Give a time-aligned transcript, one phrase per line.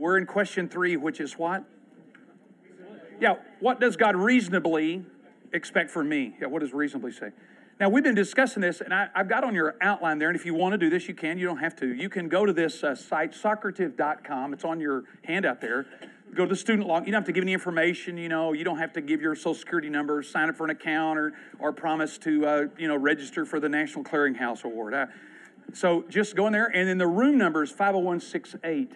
[0.00, 1.62] We're in question three, which is what?
[3.20, 5.04] Yeah, what does God reasonably
[5.52, 6.34] expect from me?
[6.40, 7.32] Yeah, what does reasonably say?
[7.78, 10.46] Now, we've been discussing this, and I, have got on your outline there, and if
[10.46, 11.36] you want to do this, you can.
[11.36, 11.94] You don't have to.
[11.94, 14.54] You can go to this uh, site, socrative.com.
[14.54, 15.84] It's on your handout there.
[16.34, 17.04] Go to the student log.
[17.04, 18.16] You don't have to give any information.
[18.16, 20.70] You know, you don't have to give your social security number, sign up for an
[20.70, 24.94] account, or, or promise to, uh, you know, register for the National Clearinghouse Award.
[24.94, 25.06] Uh,
[25.74, 28.92] so just go in there, and then the room number is 50168.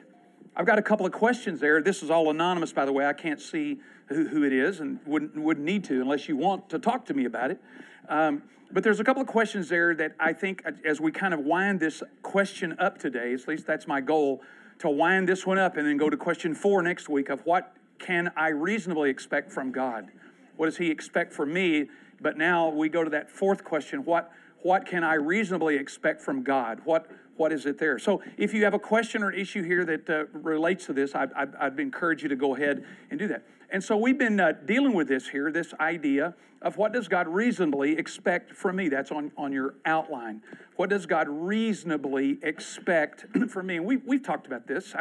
[0.56, 1.82] I've got a couple of questions there.
[1.82, 3.06] This is all anonymous, by the way.
[3.06, 6.70] I can't see who, who it is and wouldn't, wouldn't need to unless you want
[6.70, 7.60] to talk to me about it.
[8.08, 11.40] Um, but there's a couple of questions there that I think, as we kind of
[11.40, 14.42] wind this question up today, at least that's my goal,
[14.78, 17.74] to wind this one up and then go to question four next week of what
[17.98, 20.08] can I reasonably expect from God?
[20.56, 21.86] What does He expect from me?
[22.20, 24.30] But now we go to that fourth question what,
[24.62, 26.80] what can I reasonably expect from God?
[26.84, 27.98] What, what is it there?
[27.98, 31.32] So if you have a question or issue here that uh, relates to this, I'd,
[31.32, 33.44] I'd, I'd, encourage you to go ahead and do that.
[33.74, 37.26] And so we've been uh, dealing with this here, this idea of what does God
[37.26, 38.88] reasonably expect from me?
[38.88, 40.42] That's on, on your outline.
[40.76, 43.78] What does God reasonably expect from me?
[43.78, 44.94] And we, we've talked about this.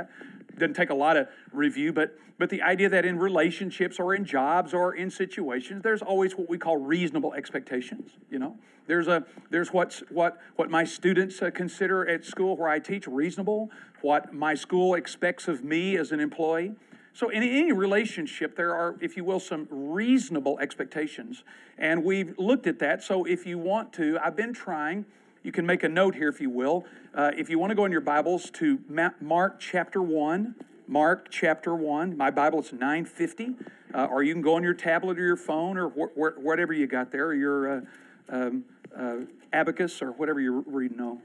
[0.57, 4.25] Doesn't take a lot of review, but but the idea that in relationships or in
[4.25, 8.13] jobs or in situations, there's always what we call reasonable expectations.
[8.31, 12.69] You know, there's a there's what's what what my students uh, consider at school where
[12.69, 13.69] I teach reasonable,
[14.01, 16.73] what my school expects of me as an employee.
[17.15, 21.43] So, in any relationship, there are, if you will, some reasonable expectations.
[21.77, 23.03] And we've looked at that.
[23.03, 25.05] So, if you want to, I've been trying,
[25.43, 26.85] you can make a note here if you will.
[27.13, 28.79] Uh, if you want to go in your Bibles to
[29.21, 30.55] Mark chapter 1,
[30.87, 33.57] Mark chapter 1, my Bible is 950,
[33.93, 36.73] uh, or you can go on your tablet or your phone or wh- wh- whatever
[36.73, 37.81] you got there, or your uh,
[38.29, 38.65] um,
[38.97, 39.17] uh,
[39.53, 41.21] abacus or whatever you're reading on.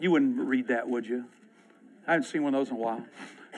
[0.00, 1.24] you wouldn't read that, would you?
[2.06, 3.04] I haven't seen one of those in a while.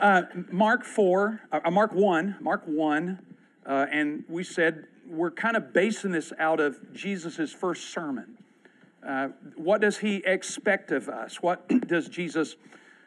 [0.00, 3.18] Uh, Mark 4, uh, Mark 1, Mark 1,
[3.66, 8.38] uh, and we said we're kind of basing this out of Jesus' first sermon.
[9.04, 11.42] Uh, what does he expect of us?
[11.42, 12.54] What does Jesus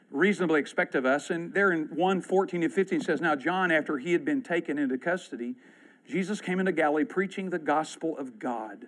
[0.09, 1.29] reasonably expect of us?
[1.29, 4.77] And there in 1 14 and 15 says, Now, John, after he had been taken
[4.77, 5.55] into custody,
[6.09, 8.87] Jesus came into Galilee preaching the gospel of God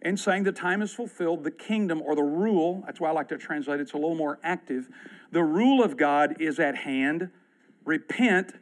[0.00, 3.28] and saying, The time is fulfilled, the kingdom or the rule, that's why I like
[3.28, 4.88] to translate it, it's a little more active.
[5.32, 7.30] The rule of God is at hand.
[7.84, 8.54] Repent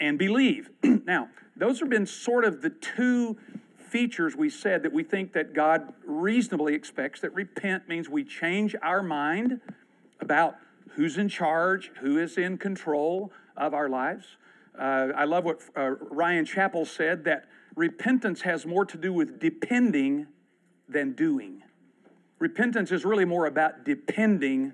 [0.00, 0.70] and believe.
[0.82, 3.36] now, those have been sort of the two
[3.78, 8.74] features we said that we think that God reasonably expects that repent means we change
[8.82, 9.60] our mind
[10.20, 10.56] about
[10.90, 14.36] who's in charge, who is in control of our lives.
[14.78, 19.40] Uh, I love what uh, Ryan Chappell said that repentance has more to do with
[19.40, 20.26] depending
[20.88, 21.62] than doing.
[22.38, 24.72] Repentance is really more about depending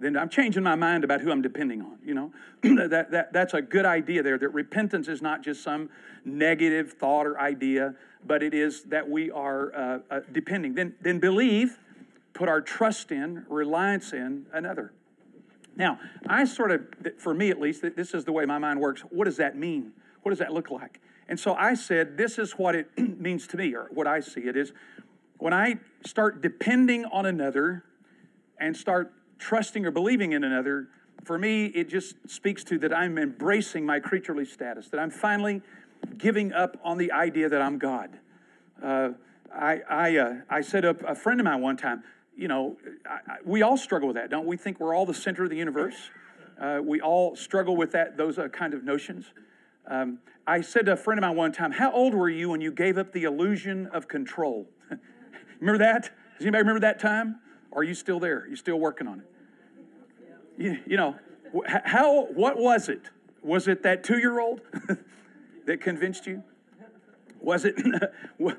[0.00, 1.98] then I'm changing my mind about who I'm depending on.
[2.04, 2.32] You know,
[2.88, 4.38] that, that, that's a good idea there.
[4.38, 5.88] That repentance is not just some
[6.24, 7.94] negative thought or idea,
[8.26, 10.74] but it is that we are uh, uh, depending.
[10.74, 11.78] Then, then believe,
[12.32, 14.92] put our trust in, reliance in another.
[15.76, 16.82] Now, I sort of,
[17.18, 19.02] for me at least, this is the way my mind works.
[19.10, 19.92] What does that mean?
[20.22, 21.00] What does that look like?
[21.28, 22.88] And so I said, this is what it
[23.20, 24.72] means to me, or what I see it is
[25.38, 27.84] when I start depending on another
[28.58, 30.88] and start trusting or believing in another,
[31.24, 35.62] for me, it just speaks to that I'm embracing my creaturely status, that I'm finally
[36.18, 38.18] giving up on the idea that I'm God.
[38.82, 39.10] Uh,
[39.54, 42.02] I, I, uh, I said up a friend of mine one time,
[42.36, 42.76] you know,
[43.08, 44.56] I, I, we all struggle with that, don't we?
[44.56, 46.10] Think we're all the center of the universe.
[46.60, 49.26] Uh, we all struggle with that, those uh, kind of notions.
[49.86, 52.60] Um, I said to a friend of mine one time, How old were you when
[52.60, 54.68] you gave up the illusion of control?
[55.60, 56.10] remember that?
[56.36, 57.40] Does anybody remember that time?
[57.74, 58.46] Are you still there?
[58.48, 59.26] You still working on it?
[60.56, 61.16] You, you know,
[61.66, 63.02] how, what was it?
[63.42, 64.60] Was it that two year old
[65.66, 66.42] that convinced you?
[67.40, 67.76] Was it,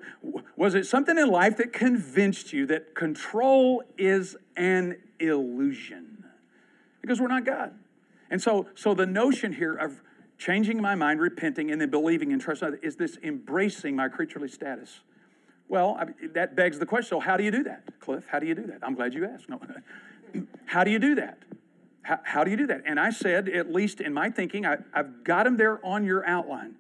[0.56, 6.26] was it something in life that convinced you that control is an illusion?
[7.02, 7.74] Because we're not God.
[8.30, 10.02] And so, so the notion here of
[10.38, 15.00] changing my mind, repenting, and then believing and trusting is this embracing my creaturely status.
[15.68, 18.26] Well, I, that begs the question so, how do you do that, Cliff?
[18.28, 18.80] How do you do that?
[18.84, 19.50] I'm glad you asked.
[19.50, 19.60] No.
[20.66, 21.40] how do you do that?
[22.04, 22.84] How, how, do you do that?
[22.86, 26.26] And I said, at least in my thinking, I, I've got them there on your
[26.26, 26.76] outline.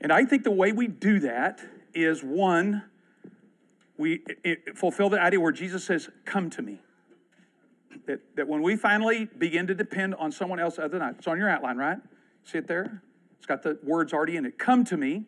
[0.00, 1.60] And I think the way we do that
[1.94, 2.82] is one,
[3.96, 6.80] we it, fulfill the idea where Jesus says, Come to me.
[8.06, 11.28] That, that when we finally begin to depend on someone else other than I, it's
[11.28, 11.98] on your outline, right?
[12.44, 13.02] See it there?
[13.38, 14.58] It's got the words already in it.
[14.58, 15.24] Come to me.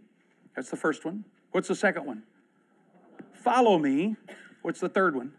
[0.57, 1.25] That's the first one.
[1.55, 2.25] What's the second one?
[3.33, 4.17] Follow me.
[4.63, 5.31] What's the third one?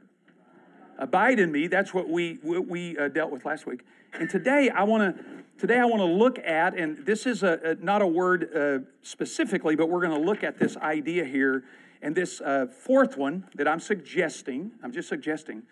[0.98, 1.68] Abide in me.
[1.68, 3.82] That's what we, what we uh, dealt with last week.
[4.14, 5.24] And today I want to
[5.58, 8.80] today I want to look at, and this is a, a not a word uh,
[9.02, 11.66] specifically, but we're going to look at this idea here.
[12.02, 15.64] And this uh, fourth one that I'm suggesting, I'm just suggesting,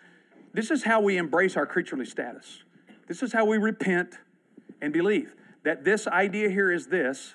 [0.52, 2.64] this is how we embrace our creaturely status.
[3.08, 4.18] This is how we repent
[4.82, 5.32] and believe.
[5.62, 7.32] That this idea here is this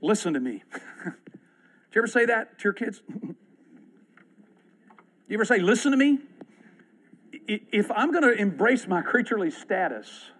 [0.00, 0.64] listen to me.
[1.98, 3.02] You ever say that to your kids?
[3.10, 3.34] you
[5.32, 6.20] ever say, listen to me?
[7.48, 10.30] If I'm going to embrace my creaturely status,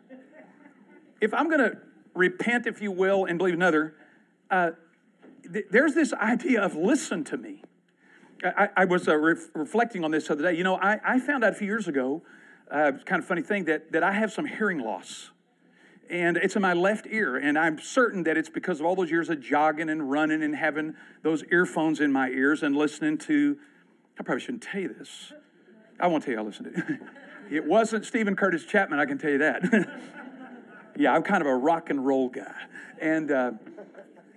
[1.20, 1.78] if I'm going to
[2.14, 3.96] repent, if you will, and believe another,
[4.52, 4.70] uh,
[5.52, 7.64] th- there's this idea of listen to me.
[8.44, 10.56] I, I was uh, re- reflecting on this the other day.
[10.56, 12.22] You know, I, I found out a few years ago,
[12.70, 15.32] uh, kind of funny thing, that, that I have some hearing loss.
[16.10, 17.36] And it's in my left ear.
[17.36, 20.56] And I'm certain that it's because of all those years of jogging and running and
[20.56, 23.58] having those earphones in my ears and listening to,
[24.18, 25.32] I probably shouldn't tell you this.
[26.00, 27.00] I won't tell you I listened to it.
[27.50, 29.62] it wasn't Steven Curtis Chapman, I can tell you that.
[30.96, 32.54] yeah, I'm kind of a rock and roll guy.
[33.00, 33.52] And uh,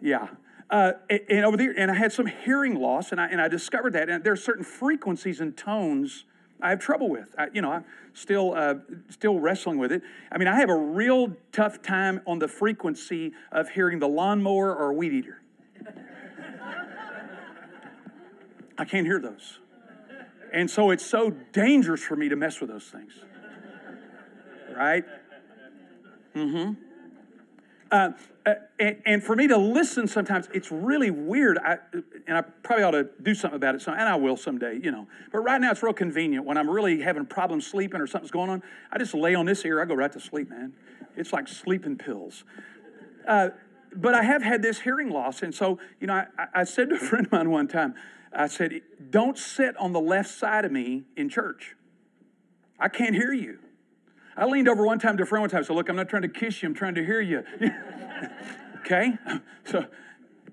[0.01, 0.27] yeah,
[0.69, 3.93] uh, and, over there, and I had some hearing loss, and I, and I discovered
[3.93, 4.09] that.
[4.09, 6.23] And there are certain frequencies and tones
[6.61, 7.33] I have trouble with.
[7.37, 8.75] I, you know, I'm still uh,
[9.09, 10.01] still wrestling with it.
[10.31, 14.75] I mean, I have a real tough time on the frequency of hearing the lawnmower
[14.75, 15.41] or weed eater.
[18.77, 19.59] I can't hear those,
[20.53, 23.13] and so it's so dangerous for me to mess with those things.
[24.75, 25.03] Right?
[26.35, 26.90] Mm-hmm.
[27.91, 28.11] Uh,
[28.45, 31.59] uh, and, and, for me to listen sometimes, it's really weird.
[31.59, 31.77] I,
[32.25, 34.91] and I probably ought to do something about it, some, and I will someday, you
[34.91, 35.07] know.
[35.31, 36.45] But right now, it's real convenient.
[36.45, 39.63] When I'm really having problems sleeping or something's going on, I just lay on this
[39.65, 39.81] ear.
[39.81, 40.73] I go right to sleep, man.
[41.15, 42.43] It's like sleeping pills.
[43.27, 43.49] Uh,
[43.95, 45.43] but I have had this hearing loss.
[45.43, 47.93] And so, you know, I, I said to a friend of mine one time,
[48.33, 51.75] I said, don't sit on the left side of me in church.
[52.79, 53.59] I can't hear you.
[54.37, 56.21] I leaned over one time to a friend one time said, Look, I'm not trying
[56.23, 57.43] to kiss you, I'm trying to hear you.
[58.79, 59.17] okay?
[59.65, 59.85] So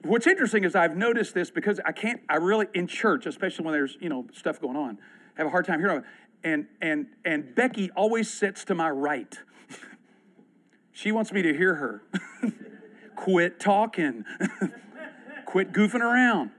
[0.03, 3.73] what's interesting is I've noticed this because I can't, I really, in church, especially when
[3.73, 4.99] there's, you know, stuff going on,
[5.37, 6.03] have a hard time hearing.
[6.45, 9.37] And and and Becky always sits to my right.
[10.93, 12.03] she wants me to hear her.
[13.17, 14.25] Quit talking.
[15.47, 16.53] Quit goofing around.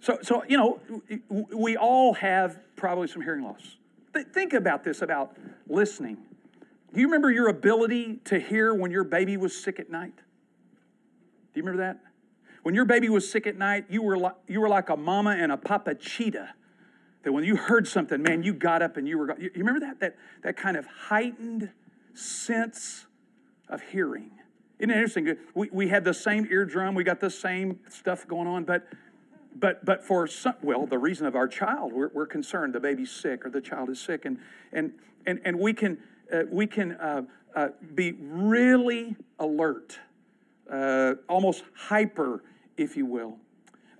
[0.00, 0.80] So, so you know,
[1.28, 3.76] we all have probably some hearing loss.
[4.32, 5.36] Think about this about
[5.68, 6.18] listening.
[6.92, 10.16] Do you remember your ability to hear when your baby was sick at night?
[10.16, 12.00] Do you remember that?
[12.62, 15.36] When your baby was sick at night, you were like, you were like a mama
[15.38, 16.54] and a papa cheetah.
[17.22, 19.38] That when you heard something, man, you got up and you were.
[19.38, 21.70] You remember that that that kind of heightened
[22.14, 23.06] sense
[23.68, 24.32] of hearing.
[24.78, 25.36] Isn't it interesting?
[25.54, 28.86] We, we had the same eardrum, we got the same stuff going on, but
[29.54, 33.10] but but for some, well, the reason of our child, we're, we're concerned the baby's
[33.10, 34.38] sick or the child is sick, and
[34.72, 34.92] and
[35.26, 35.98] and and we can
[36.32, 37.22] uh, we can uh,
[37.54, 39.98] uh, be really alert,
[40.70, 42.42] uh, almost hyper,
[42.76, 43.36] if you will.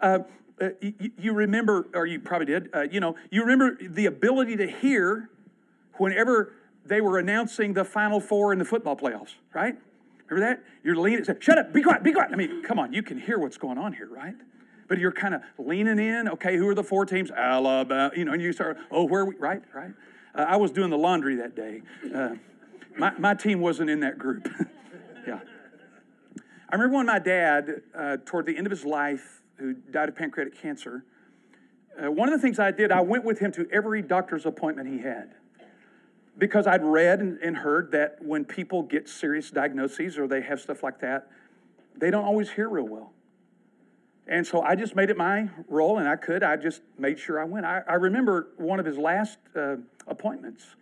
[0.01, 0.21] Uh,
[0.61, 4.67] uh, you, you, remember, or you probably did, you know, you remember the ability to
[4.67, 5.31] hear
[5.95, 6.53] whenever
[6.85, 9.75] they were announcing the Final Four in the football playoffs, right?
[10.29, 10.65] Remember that?
[10.85, 12.31] You're leaning, say, shut up, be quiet, be quiet.
[12.33, 14.35] I mean, come on, you can hear what's going on here, right?
[14.87, 17.31] But you're kind of leaning in, okay, who are the four teams?
[17.31, 19.91] Alabama, you know, and you start, oh, where are we, right, right?
[20.35, 21.83] Uh, I was doing the laundry that day.
[22.15, 22.31] Uh,
[22.97, 24.49] my, my team wasn't in that group.
[25.27, 25.41] yeah.
[26.69, 30.17] I remember when my dad, uh, toward the end of his life, who died of
[30.17, 31.05] pancreatic cancer,
[32.03, 34.89] uh, one of the things I did, I went with him to every doctor's appointment
[34.89, 35.35] he had.
[36.39, 40.61] Because I'd read and, and heard that when people get serious diagnoses or they have
[40.61, 41.29] stuff like that,
[41.97, 43.13] they don't always hear real well.
[44.27, 46.45] And so I just made it my role, and I could.
[46.45, 47.67] I just made sure I went.
[47.67, 49.77] I, I remember one of his last uh,
[50.07, 50.77] appointments.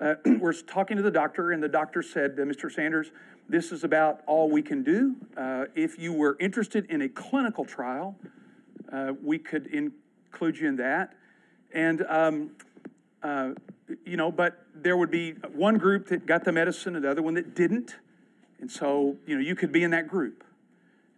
[0.00, 2.72] Uh, we're talking to the doctor, and the doctor said, Mr.
[2.72, 3.10] Sanders,
[3.48, 5.16] this is about all we can do.
[5.36, 8.16] Uh, if you were interested in a clinical trial,
[8.92, 11.14] uh, we could include you in that.
[11.72, 12.50] And, um,
[13.22, 13.50] uh,
[14.04, 17.22] you know, but there would be one group that got the medicine and the other
[17.22, 17.96] one that didn't.
[18.60, 20.44] And so, you know, you could be in that group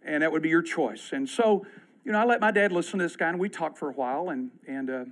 [0.03, 1.11] and that would be your choice.
[1.11, 1.65] And so,
[2.03, 3.93] you know, I let my dad listen to this guy, and we talked for a
[3.93, 4.29] while.
[4.29, 5.05] And and uh,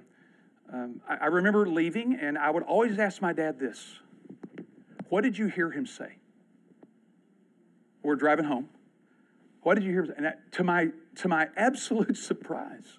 [0.71, 3.99] um, I, I remember leaving, and I would always ask my dad this:
[5.09, 6.17] "What did you hear him say?"
[8.03, 8.69] We're driving home.
[9.61, 10.13] What did you hear?
[10.15, 12.97] And that, to my to my absolute surprise,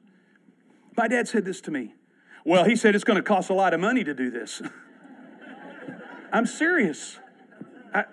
[0.97, 1.95] my dad said this to me.
[2.45, 4.63] Well, he said it's going to cost a lot of money to do this.
[6.33, 7.19] I'm serious.
[7.93, 8.05] I,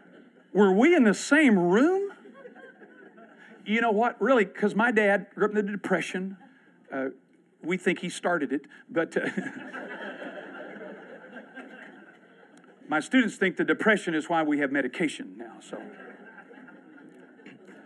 [0.54, 2.12] were we in the same room?
[3.66, 4.20] you know what?
[4.22, 6.38] Really, because my dad grew up in the Depression.
[6.92, 7.08] Uh,
[7.64, 9.30] we think he started it, but uh,
[12.88, 15.82] My students think the depression is why we have medication now, so.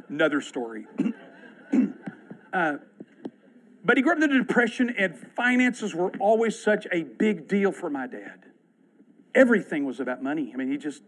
[0.09, 0.85] Another story.
[2.53, 2.73] uh,
[3.83, 7.71] but he grew up in the depression, and finances were always such a big deal
[7.71, 8.45] for my dad.
[9.33, 10.51] Everything was about money.
[10.53, 11.01] I mean, he just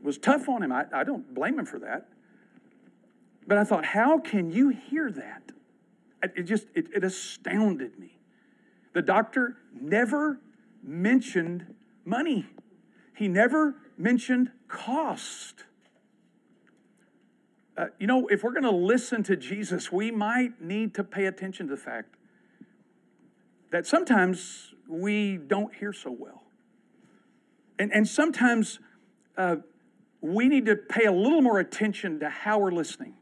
[0.00, 0.70] was tough on him.
[0.70, 2.08] I, I don't blame him for that.
[3.46, 5.50] But I thought, how can you hear that?
[6.36, 8.18] It just, it, it astounded me.
[8.92, 10.40] The doctor never
[10.82, 12.46] mentioned money.
[13.16, 15.64] He never mentioned cost.
[17.76, 21.26] Uh, you know, if we're going to listen to Jesus, we might need to pay
[21.26, 22.14] attention to the fact
[23.70, 26.44] that sometimes we don't hear so well.
[27.78, 28.78] And, and sometimes
[29.36, 29.56] uh,
[30.20, 33.14] we need to pay a little more attention to how we're listening.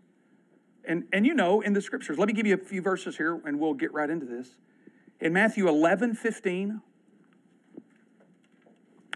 [0.85, 3.41] And, and you know, in the scriptures, let me give you a few verses here
[3.45, 4.57] and we'll get right into this.
[5.21, 6.81] In Matthew 11, 15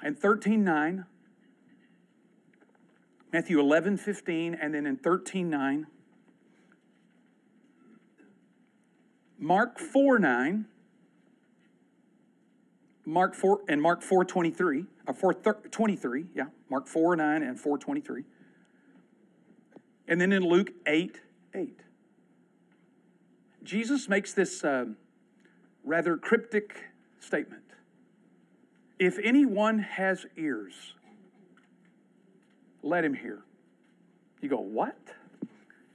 [0.02, 1.06] and 13, 9,
[3.32, 5.86] Matthew 11, 15, and then in 13, 9,
[9.38, 10.66] Mark 4, 9,
[13.04, 17.78] Mark 4, and Mark 4, 23, or 4, 23, yeah, Mark 4, 9, and 4,
[17.78, 18.24] 23.
[20.08, 21.20] And then in Luke 8,
[21.56, 21.80] 8.
[23.62, 24.84] Jesus makes this uh,
[25.82, 26.76] rather cryptic
[27.18, 27.62] statement.
[28.98, 30.94] If anyone has ears,
[32.82, 33.40] let him hear.
[34.40, 34.96] You go, what?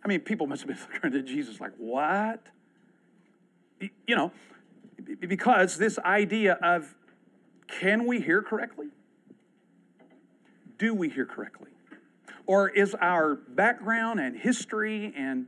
[0.04, 2.42] I mean, people must have been looking at Jesus like, what?
[3.80, 4.32] You know,
[5.20, 6.94] because this idea of
[7.68, 8.88] can we hear correctly?
[10.78, 11.72] Do we hear correctly?
[12.46, 15.48] Or is our background and history and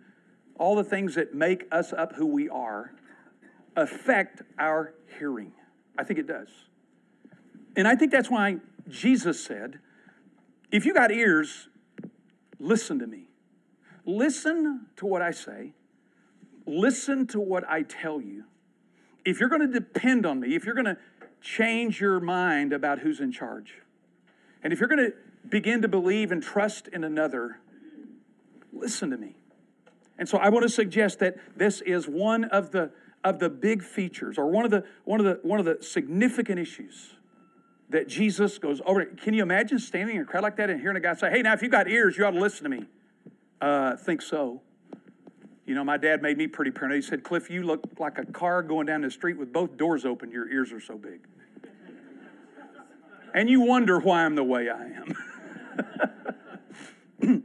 [0.58, 2.94] all the things that make us up who we are
[3.76, 5.54] affect our hearing?
[5.98, 6.50] I think it does.
[7.76, 8.58] And I think that's why
[8.88, 9.80] Jesus said,
[10.72, 11.68] if you got ears,
[12.60, 13.28] listen to me.
[14.06, 15.74] Listen to what I say.
[16.66, 18.46] Listen to what I tell you.
[19.26, 20.98] If you're going to depend on me, if you're going to
[21.42, 23.76] change your mind about who's in charge,
[24.64, 25.14] and if you're going to
[25.48, 27.60] begin to believe and trust in another,
[28.72, 29.36] listen to me.
[30.18, 32.92] And so I want to suggest that this is one of the
[33.24, 36.60] of the big features or one of the one of the one of the significant
[36.60, 37.16] issues
[37.90, 39.06] that Jesus goes over.
[39.06, 41.42] Can you imagine standing in a crowd like that and hearing a guy say, Hey,
[41.42, 42.86] now if you've got ears, you ought to listen to me?
[43.62, 44.62] Uh, think so.
[45.66, 46.98] You know, my dad made me pretty paranoid.
[46.98, 50.06] He said, Cliff, you look like a car going down the street with both doors
[50.06, 50.30] open.
[50.32, 51.22] Your ears are so big.
[53.34, 55.16] and you wonder why I'm the way I am.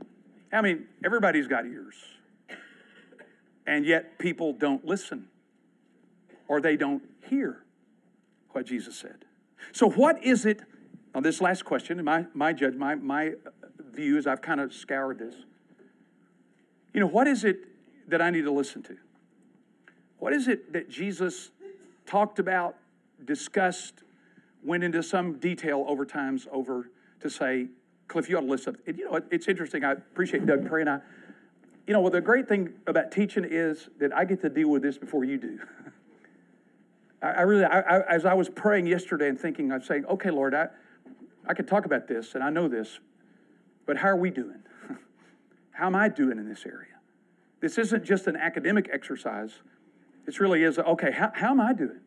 [0.52, 1.94] I mean, everybody's got ears.
[3.66, 5.28] And yet people don't listen
[6.48, 7.64] or they don't hear
[8.52, 9.24] what Jesus said.
[9.72, 10.62] So, what is it?
[11.14, 13.32] On this last question, my, my judge, my, my
[13.92, 15.34] view is I've kind of scoured this.
[16.92, 17.58] You know, what is it
[18.08, 18.96] that I need to listen to?
[20.18, 21.50] What is it that Jesus
[22.06, 22.76] talked about,
[23.24, 24.02] discussed,
[24.62, 27.68] went into some detail over times over to say,
[28.08, 28.76] Cliff, you ought to listen.
[28.86, 29.84] And you know, it's interesting.
[29.84, 30.88] I appreciate Doug praying.
[30.88, 31.00] I,
[31.86, 34.82] you know, well, the great thing about teaching is that I get to deal with
[34.82, 35.58] this before you do.
[37.22, 40.30] I, I really, I, I, as I was praying yesterday and thinking, I'm saying, okay,
[40.30, 40.68] Lord, I,
[41.46, 42.98] I could talk about this and I know this,
[43.86, 44.62] but how are we doing?
[45.70, 46.88] how am I doing in this area?
[47.60, 49.52] This isn't just an academic exercise.
[50.26, 52.00] This really is, okay, how, how am I doing?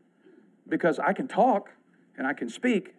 [0.67, 1.71] Because I can talk
[2.17, 2.93] and I can speak,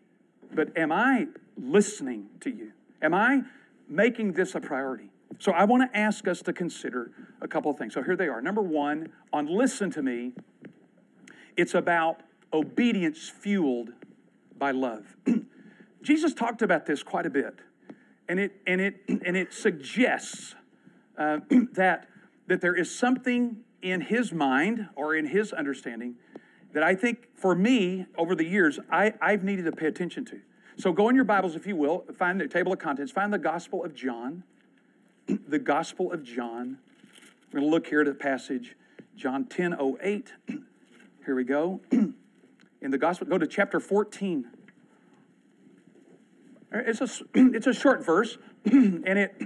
[0.52, 2.73] but am I listening to you?
[3.02, 3.42] Am I
[3.88, 5.11] making this a priority?
[5.38, 7.94] So I want to ask us to consider a couple of things.
[7.94, 8.40] So here they are.
[8.40, 10.32] Number one, on listen to me,
[11.56, 12.21] it's about
[12.52, 13.90] obedience fueled
[14.56, 15.16] by love.
[16.02, 17.56] Jesus talked about this quite a bit,
[18.28, 20.54] and it and it and it suggests
[21.18, 21.38] uh,
[21.73, 22.09] that
[22.47, 26.14] that there is something in his mind or in his understanding
[26.73, 30.40] that I think for me over the years I, I've needed to pay attention to.
[30.79, 33.38] So go in your Bibles, if you will, find the table of contents, find the
[33.38, 34.43] Gospel of John.
[35.26, 36.79] the Gospel of John.
[37.52, 38.75] We're going to look here at the passage,
[39.14, 40.33] John 10 08.
[41.26, 41.81] Here we go.
[41.93, 44.47] In the gospel, go to chapter 14.
[46.75, 49.41] Uh, it's a, it's a short verse, and it,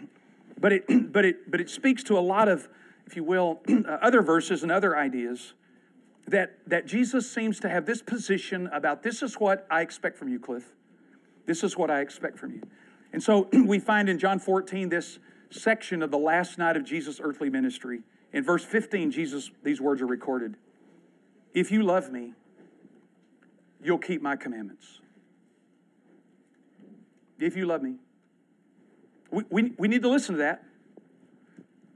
[0.59, 2.69] but it, but it, but it speaks to a lot of,
[3.07, 5.53] if you will, uh, other verses and other ideas
[6.29, 10.29] that, that Jesus seems to have this position about this is what I expect from
[10.29, 10.76] you, Cliff.
[11.47, 12.63] This is what I expect from you.
[13.13, 15.19] And so we find in John 14 this
[15.51, 18.01] section of the last night of Jesus' earthly ministry.
[18.33, 20.57] In verse 15, Jesus, these words are recorded.
[21.55, 22.35] If you love me,
[23.83, 25.01] you'll keep my commandments.
[27.39, 27.97] if you love me.
[29.31, 30.65] We, we, we need to listen to that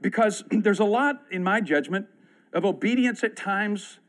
[0.01, 2.07] because there's a lot, in my judgment,
[2.53, 3.99] of obedience at times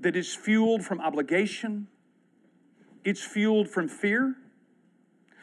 [0.00, 1.88] that is fueled from obligation,
[3.04, 4.36] it's fueled from fear.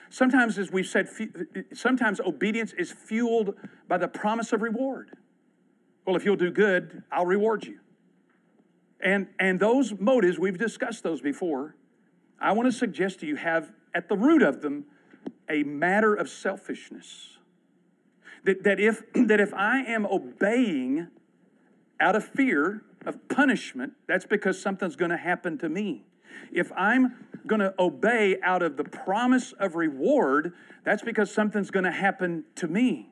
[0.09, 1.07] Sometimes, as we've said,
[1.73, 3.55] sometimes obedience is fueled
[3.87, 5.11] by the promise of reward.
[6.05, 7.79] Well, if you'll do good, I'll reward you.
[8.99, 11.75] And, and those motives, we've discussed those before.
[12.39, 14.85] I want to suggest to you have at the root of them
[15.49, 17.37] a matter of selfishness.
[18.43, 21.07] That, that, if, that if I am obeying
[21.99, 26.05] out of fear of punishment, that's because something's going to happen to me.
[26.51, 27.15] If I'm
[27.47, 32.45] going to obey out of the promise of reward, that's because something's going to happen
[32.55, 33.09] to me.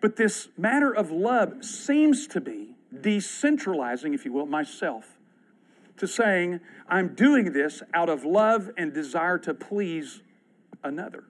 [0.00, 5.18] But this matter of love seems to be decentralizing, if you will, myself
[6.00, 10.22] to saying, I'm doing this out of love and desire to please
[10.82, 11.24] another.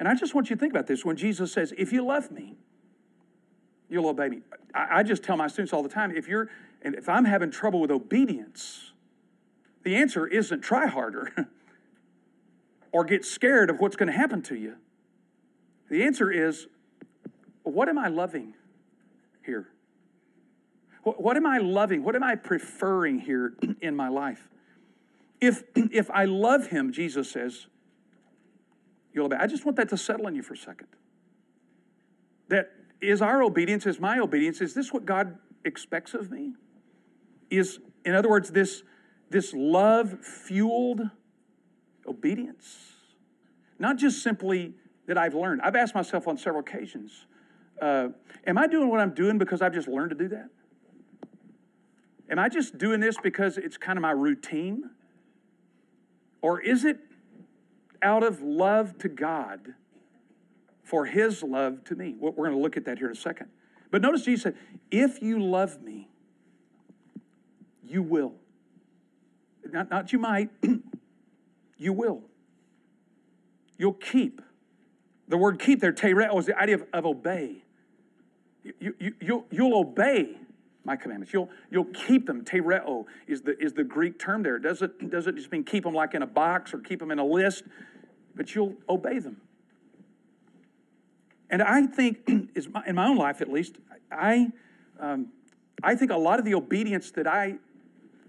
[0.00, 2.30] And I just want you to think about this when Jesus says, If you love
[2.30, 2.56] me,
[3.88, 4.40] you'll obey me.
[4.74, 6.50] I, just tell my students all the time if you're,
[6.82, 8.92] and if I'm having trouble with obedience,
[9.82, 11.32] the answer isn't try harder
[12.92, 14.76] or get scared of what's going to happen to you.
[15.90, 16.66] The answer is,
[17.62, 18.54] what am I loving
[19.44, 19.68] here?
[21.02, 22.02] What, am I loving?
[22.02, 24.48] What am I preferring here in my life?
[25.40, 27.66] If, if I love him, Jesus says,
[29.12, 29.36] you'll obey.
[29.36, 30.88] I just want that to settle in you for a second.
[32.48, 32.70] That
[33.00, 36.54] is our obedience, is my obedience, is this what God expects of me?
[37.50, 38.82] Is, in other words, this,
[39.30, 41.02] this love fueled
[42.06, 42.94] obedience?
[43.78, 44.74] Not just simply
[45.06, 45.62] that I've learned.
[45.62, 47.26] I've asked myself on several occasions,
[47.80, 48.08] uh,
[48.46, 50.48] am I doing what I'm doing because I've just learned to do that?
[52.30, 54.90] Am I just doing this because it's kind of my routine?
[56.42, 56.98] Or is it
[58.02, 59.74] out of love to God
[60.84, 62.14] for his love to me?
[62.18, 63.48] We're going to look at that here in a second.
[63.90, 64.56] But notice Jesus said,
[64.90, 66.08] If you love me,
[67.82, 68.34] you will.
[69.72, 70.50] Not, not you might,
[71.78, 72.22] you will.
[73.76, 74.42] You'll keep.
[75.28, 77.62] The word keep there, tereo, is the idea of, of obey.
[78.80, 80.36] You, you, you'll, you'll obey
[80.84, 81.32] my commandments.
[81.32, 82.44] You'll, you'll keep them.
[82.44, 84.56] Tereo is the, is the Greek term there.
[84.56, 87.18] It doesn't, doesn't just mean keep them like in a box or keep them in
[87.18, 87.64] a list,
[88.34, 89.40] but you'll obey them.
[91.50, 93.76] And I think, in my own life at least,
[94.10, 94.50] I,
[94.98, 95.28] um,
[95.82, 97.56] I think a lot of the obedience that I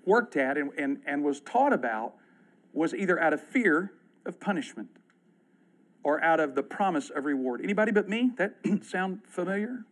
[0.09, 2.15] worked at and, and, and was taught about
[2.73, 3.93] was either out of fear
[4.25, 4.89] of punishment
[6.03, 7.61] or out of the promise of reward.
[7.63, 8.31] Anybody but me?
[8.37, 9.85] That sound familiar?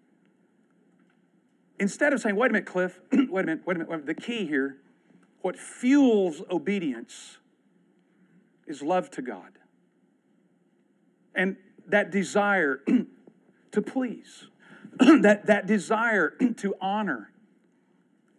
[1.80, 3.98] Instead of saying, wait a minute, Cliff, wait a minute, wait a minute, wait a
[4.00, 4.78] minute, the key here,
[5.42, 7.38] what fuels obedience
[8.66, 9.52] is love to God.
[11.36, 12.82] And that desire
[13.72, 14.48] to please,
[15.00, 17.30] that, that desire to honor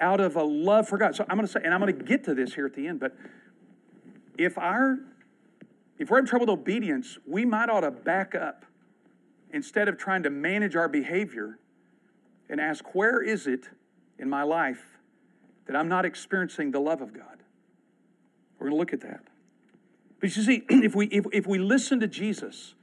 [0.00, 1.16] out of a love for God.
[1.16, 2.86] So I'm going to say, and I'm going to get to this here at the
[2.86, 3.16] end, but
[4.36, 4.98] if our
[5.98, 8.64] if we're in trouble with obedience, we might ought to back up
[9.52, 11.58] instead of trying to manage our behavior
[12.48, 13.68] and ask, where is it
[14.18, 14.98] in my life
[15.66, 17.42] that I'm not experiencing the love of God?
[18.58, 19.24] We're going to look at that.
[20.20, 22.74] But you see, if we, if, if we listen to Jesus,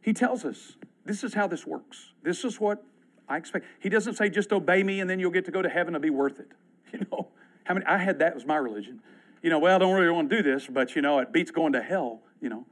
[0.00, 2.12] he tells us this is how this works.
[2.22, 2.84] This is what
[3.28, 3.66] I expect.
[3.80, 6.02] He doesn't say just obey me and then you'll get to go to heaven and
[6.02, 6.48] be worth it.
[6.94, 7.26] You know,
[7.64, 9.00] how many I had that was my religion.
[9.42, 11.50] You know, well, I don't really want to do this, but you know, it beats
[11.50, 12.66] going to hell, you know.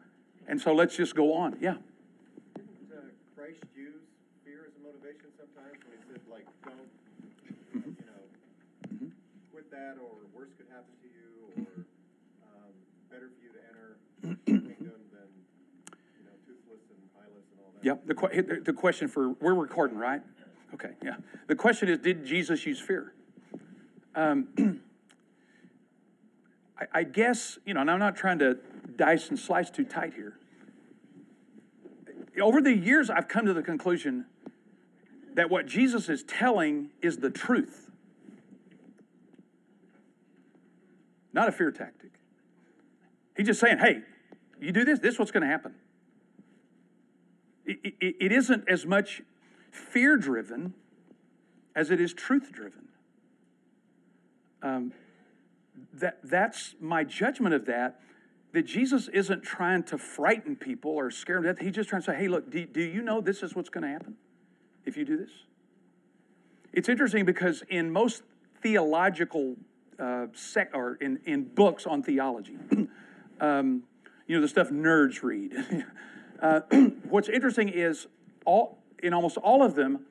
[0.47, 1.57] And so let's just go on.
[1.61, 1.75] Yeah.
[2.55, 3.01] Didn't uh,
[3.35, 3.99] Christ use
[4.45, 6.87] fear as a motivation sometimes when he said like don't,
[7.75, 7.99] mm-hmm.
[7.99, 8.23] you know,
[8.95, 9.11] mm-hmm.
[9.51, 11.83] quit that, or worse could happen to you, or
[12.47, 12.73] um,
[13.11, 13.99] better for you to enter
[14.47, 15.29] kingdom than
[16.15, 17.83] you know toothless and eyeless and all that.
[17.83, 18.07] Yep.
[18.07, 20.23] The, the question for we're recording, right?
[20.75, 20.91] Okay.
[21.03, 21.17] Yeah.
[21.47, 23.13] The question is, did Jesus use fear?
[24.15, 24.49] Um,
[26.79, 28.59] I, I guess you know, and I'm not trying to
[28.97, 30.39] dice and slice too tight here.
[32.41, 34.27] Over the years, I've come to the conclusion
[35.35, 37.91] that what Jesus is telling is the truth.
[41.33, 42.11] not a fear tactic.
[43.37, 44.03] He's just saying, hey,
[44.61, 45.75] you do this, this is what's going to happen.
[47.65, 49.23] It, it, it isn't as much
[49.73, 50.75] fear driven
[51.75, 52.89] as it is truth driven.
[54.63, 54.93] Um,
[55.95, 58.01] that, that's my judgment of that.
[58.53, 61.65] That Jesus isn't trying to frighten people or scare them to death.
[61.65, 63.83] He's just trying to say, hey, look, do, do you know this is what's going
[63.83, 64.17] to happen
[64.85, 65.31] if you do this?
[66.75, 68.23] It's interesting because in most
[68.63, 69.57] theological
[69.99, 72.57] uh, sec- or in, in books on theology.
[73.41, 73.83] um,
[74.27, 75.55] you know, the stuff nerds read.
[76.43, 76.61] uh,
[77.09, 78.07] what's interesting is
[78.45, 80.07] all in almost all of them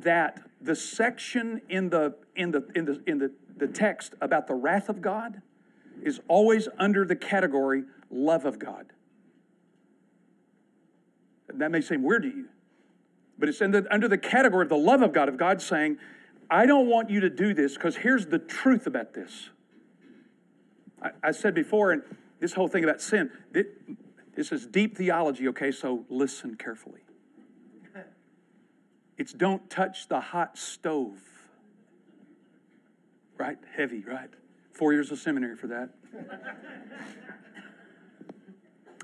[0.00, 4.54] that the section in the in the in the in the, the text about the
[4.54, 5.40] wrath of God
[6.02, 8.86] is always under the category love of God.
[11.48, 12.46] That may seem weird to you,
[13.38, 15.98] but it's the, under the category of the love of God, of God saying,
[16.50, 19.50] I don't want you to do this because here's the truth about this.
[21.02, 22.02] I, I, said before, and
[22.40, 23.30] this whole thing about sin,
[24.34, 27.05] this is deep theology, okay, so listen carefully.
[29.18, 31.20] It's don't touch the hot stove.
[33.38, 33.58] Right?
[33.76, 34.30] Heavy, right?
[34.72, 35.90] Four years of seminary for that.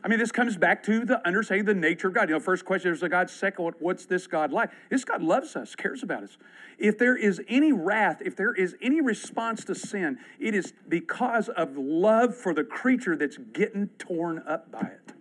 [0.04, 2.28] I mean, this comes back to the understanding the nature of God.
[2.28, 3.30] You know, first question is a God.
[3.30, 4.70] Second, what's this God like?
[4.90, 6.38] This God loves us, cares about us.
[6.76, 11.48] If there is any wrath, if there is any response to sin, it is because
[11.50, 15.12] of love for the creature that's getting torn up by it.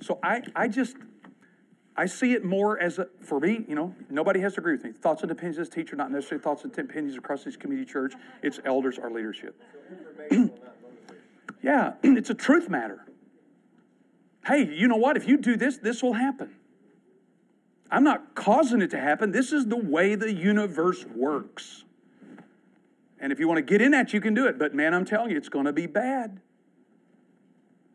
[0.00, 0.96] So I, I just,
[1.96, 4.84] I see it more as a, for me, you know, nobody has to agree with
[4.84, 4.92] me.
[4.92, 8.14] Thoughts and opinions as teacher, not necessarily thoughts and opinions across this community church.
[8.42, 9.60] It's elders, our leadership.
[11.62, 13.04] yeah, it's a truth matter
[14.46, 15.16] hey, you know what?
[15.16, 16.54] If you do this, this will happen.
[17.90, 19.32] I'm not causing it to happen.
[19.32, 21.84] This is the way the universe works.
[23.18, 24.58] And if you want to get in that, you can do it.
[24.58, 26.40] But man, I'm telling you, it's going to be bad.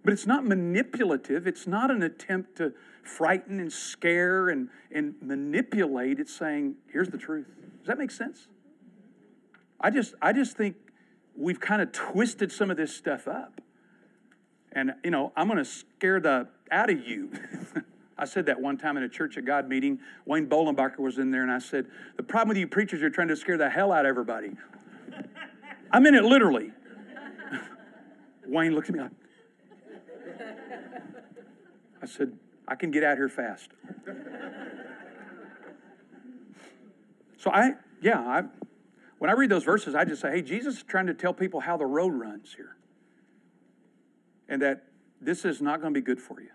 [0.05, 1.47] But it's not manipulative.
[1.47, 6.19] It's not an attempt to frighten and scare and, and manipulate.
[6.19, 7.47] It's saying, here's the truth.
[7.79, 8.47] Does that make sense?
[9.81, 10.75] I just, I just think
[11.35, 13.61] we've kind of twisted some of this stuff up.
[14.73, 17.31] And, you know, I'm going to scare the out of you.
[18.17, 19.99] I said that one time in a Church of God meeting.
[20.25, 23.27] Wayne Bolenbacher was in there, and I said, The problem with you preachers, you're trying
[23.29, 24.51] to scare the hell out of everybody.
[25.91, 26.71] I mean it literally.
[28.47, 29.11] Wayne looked at me like,
[32.05, 32.37] I said,
[32.67, 33.71] I can get out here fast.
[37.37, 38.43] so I, yeah, I,
[39.17, 41.61] when I read those verses, I just say, hey, Jesus is trying to tell people
[41.61, 42.77] how the road runs here
[44.47, 44.83] and that
[45.19, 46.49] this is not going to be good for you.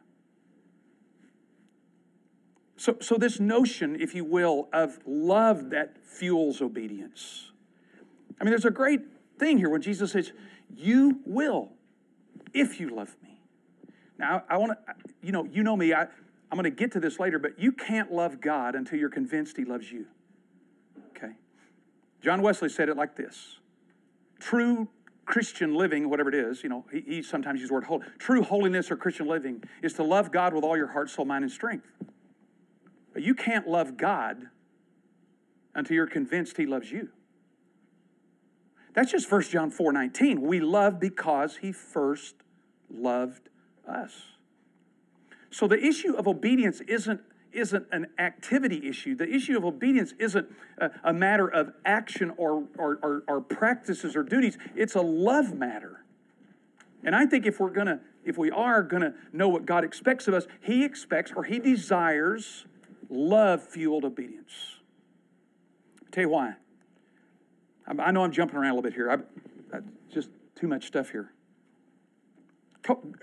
[2.77, 7.51] So, so, this notion, if you will, of love that fuels obedience.
[8.41, 9.01] I mean, there's a great
[9.39, 10.33] thing here when Jesus says,
[10.75, 11.73] You will
[12.55, 13.30] if you love me.
[14.21, 17.01] Now, I want to, you know, you know me, I, I'm going to get to
[17.01, 20.07] this later, but you can't love God until you're convinced He loves you.
[21.17, 21.33] Okay?
[22.23, 23.59] John Wesley said it like this
[24.39, 24.89] True
[25.25, 28.05] Christian living, whatever it is, you know, he, he sometimes uses the word holy.
[28.19, 31.45] True holiness or Christian living is to love God with all your heart, soul, mind,
[31.45, 31.87] and strength.
[33.15, 34.49] But you can't love God
[35.75, 37.09] until you're convinced he loves you.
[38.93, 40.43] That's just 1 John 4 19.
[40.43, 42.35] We love because he first
[42.91, 43.50] loved
[43.91, 44.13] us.
[45.51, 47.21] So the issue of obedience isn't
[47.53, 49.17] isn't an activity issue.
[49.17, 50.47] The issue of obedience isn't
[50.79, 55.55] a, a matter of action or, or, or, or practices or duties, it's a love
[55.55, 56.05] matter.
[57.03, 60.35] And I think if we're gonna, if we are gonna know what God expects of
[60.35, 62.67] us, He expects or He desires
[63.09, 64.77] love fueled obedience.
[66.03, 66.55] I'll tell you why.
[67.87, 69.11] I, know I'm jumping around a little bit here.
[69.11, 69.81] I, I,
[70.13, 71.33] just too much stuff here.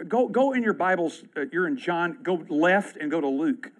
[0.07, 3.71] Go, go in your Bibles, uh, you're in John, go left and go to Luke.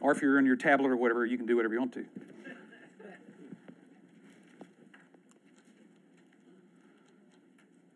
[0.00, 2.04] Or if you're in your tablet or whatever, you can do whatever you want to.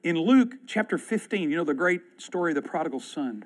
[0.02, 3.44] In Luke chapter 15, you know the great story of the prodigal son.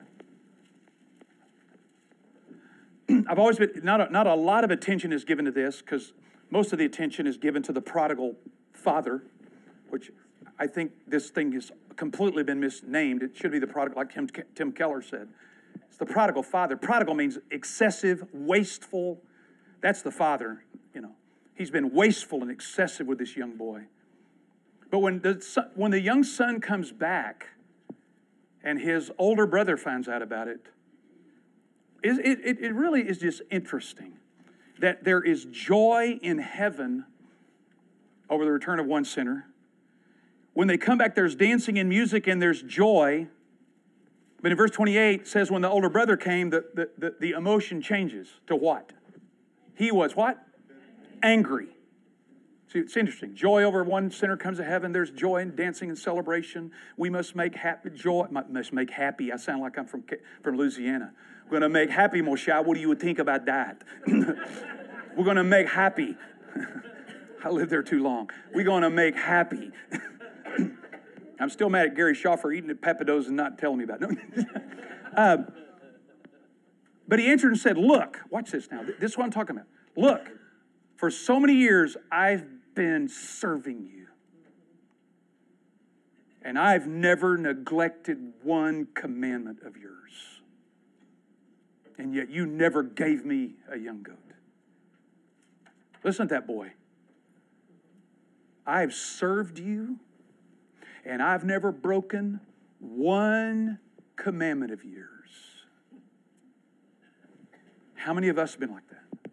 [3.29, 6.15] I've always been, not a, not a lot of attention is given to this because
[6.51, 8.37] most of the attention is given to the prodigal
[8.73, 9.23] father,
[9.91, 10.11] which
[10.59, 13.23] I think this thing has completely been misnamed.
[13.23, 15.29] It should be the prodigal, like Tim, Tim Keller said.
[15.89, 16.77] It's the prodigal father.
[16.77, 19.23] Prodigal means excessive, wasteful.
[19.81, 21.13] That's the father, you know.
[21.55, 23.85] He's been wasteful and excessive with this young boy.
[24.91, 27.49] But when the, son, when the young son comes back
[28.63, 30.61] and his older brother finds out about it,
[32.03, 34.19] it, it, it really is just interesting
[34.79, 37.07] that there is joy in heaven
[38.29, 39.47] over the return of one sinner.
[40.57, 43.27] When they come back, there's dancing and music and there's joy.
[44.41, 47.83] But in verse 28 says when the older brother came, the, the, the, the emotion
[47.83, 48.95] changes to what?
[49.75, 50.43] He was what?
[51.23, 51.69] Angry.
[52.73, 53.35] See, it's interesting.
[53.35, 54.93] Joy over one sinner comes to heaven.
[54.93, 56.71] There's joy and dancing and celebration.
[56.97, 58.27] We must make happy joy.
[58.31, 59.31] Must make happy.
[59.31, 60.05] I sound like I'm from
[60.43, 61.13] from Louisiana.
[61.45, 62.65] We're going to make happy, Moshe.
[62.65, 63.85] What do you think about that?
[64.07, 66.17] We're going to make happy.
[67.45, 68.31] I lived there too long.
[68.55, 69.71] We're going to make happy.
[71.39, 74.03] I'm still mad at Gary Shaw for eating at Pappadeaux and not telling me about
[74.03, 74.19] it.
[75.17, 75.47] um,
[77.09, 78.83] but he answered and said, Look, watch this now.
[78.83, 79.69] This is what I'm talking about.
[79.97, 80.29] Look,
[80.97, 84.07] for so many years, I've been serving you.
[86.43, 90.41] And I've never neglected one commandment of yours.
[91.99, 94.19] And yet you never gave me a young goat.
[96.05, 96.73] Listen to that boy.
[98.65, 99.99] I've served you,
[101.07, 102.41] and I've never broken
[102.79, 103.79] one
[104.17, 105.31] commandment of yours.
[107.95, 109.31] How many of us have been like that?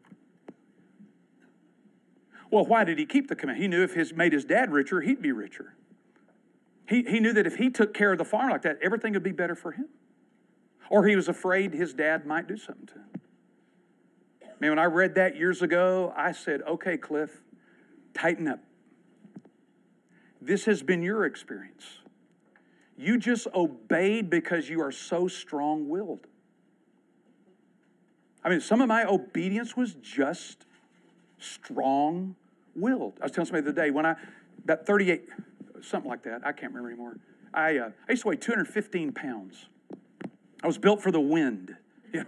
[2.49, 3.59] Well, why did he keep the command?
[3.59, 5.75] He knew if his made his dad richer, he'd be richer.
[6.87, 9.23] He, he knew that if he took care of the farm like that, everything would
[9.23, 9.87] be better for him.
[10.89, 13.09] Or he was afraid his dad might do something to him.
[14.59, 17.41] Man, when I read that years ago, I said, okay, Cliff,
[18.13, 18.59] tighten up.
[20.45, 21.85] This has been your experience.
[22.97, 26.27] You just obeyed because you are so strong willed.
[28.43, 30.65] I mean, some of my obedience was just
[31.39, 32.35] strong
[32.75, 33.13] willed.
[33.21, 34.15] I was telling somebody the other day when I,
[34.63, 35.29] about 38,
[35.81, 37.17] something like that, I can't remember anymore.
[37.53, 39.67] I, uh, I used to weigh 215 pounds.
[40.61, 41.75] I was built for the wind,
[42.13, 42.23] yeah.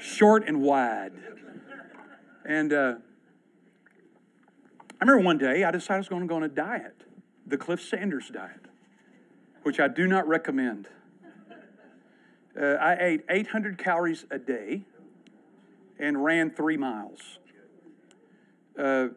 [0.00, 1.12] short and wide.
[2.44, 2.94] And uh,
[5.00, 6.97] I remember one day I decided I was going to go on a diet,
[7.48, 8.60] the Cliff Sanders diet,
[9.62, 10.88] which I do not recommend.
[12.60, 14.82] Uh, I ate 800 calories a day
[15.98, 17.38] and ran three miles.
[18.78, 19.08] Uh,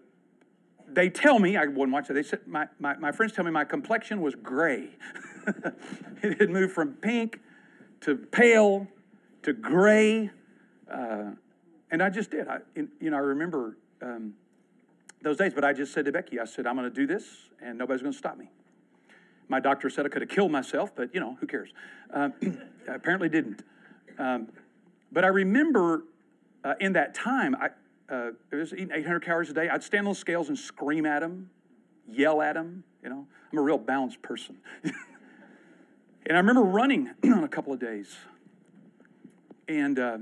[0.88, 3.52] they tell me, I wouldn't watch it, they said, my, my, my friends tell me
[3.52, 4.90] my complexion was gray.
[6.22, 7.40] it had moved from pink
[8.02, 8.88] to pale
[9.44, 10.30] to gray.
[10.92, 11.32] Uh,
[11.90, 12.48] and I just did.
[12.48, 14.34] I, you know, I remember um,
[15.22, 17.26] those days, but I just said to Becky, I said, I'm going to do this
[17.62, 18.50] and nobody's going to stop me.
[19.48, 21.70] My doctor said I could have killed myself, but you know, who cares?
[22.14, 22.34] Um,
[22.90, 23.64] apparently didn't.
[24.20, 24.50] Um,
[25.14, 26.04] but I remember
[26.62, 27.70] uh, in that time, I,
[28.14, 29.70] uh, was eating 800 calories a day.
[29.70, 31.50] I'd stand on the scales and scream at them,
[32.06, 32.84] yell at them.
[33.02, 34.58] You know, I'm a real balanced person.
[34.84, 34.94] and
[36.30, 38.14] I remember running on a couple of days
[39.70, 40.18] and uh,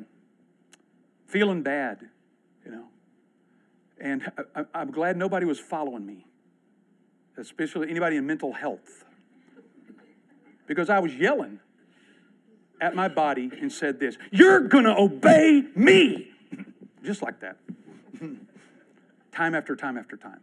[1.25, 2.07] feeling bad,
[2.63, 2.85] you know.
[3.99, 6.25] And I, I'm glad nobody was following me,
[7.37, 9.03] especially anybody in mental health,
[10.67, 11.59] because I was yelling
[12.81, 16.31] at my body and said this You're going to obey me.
[17.03, 17.57] Just like that.
[19.31, 20.41] time after time after time.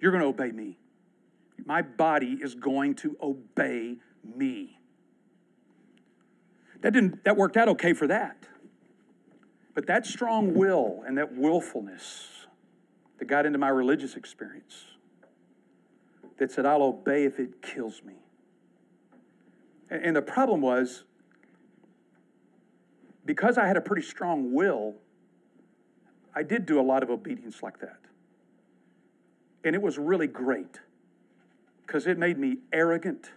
[0.00, 0.78] You're going to obey me.
[1.66, 4.78] My body is going to obey me.
[6.80, 8.36] That didn't that worked out okay for that.
[9.80, 12.28] But that strong will and that willfulness
[13.18, 14.84] that got into my religious experience
[16.36, 18.16] that said, I'll obey if it kills me.
[19.88, 21.04] And the problem was,
[23.24, 24.96] because I had a pretty strong will,
[26.34, 28.00] I did do a lot of obedience like that.
[29.64, 30.78] And it was really great
[31.86, 33.30] because it made me arrogant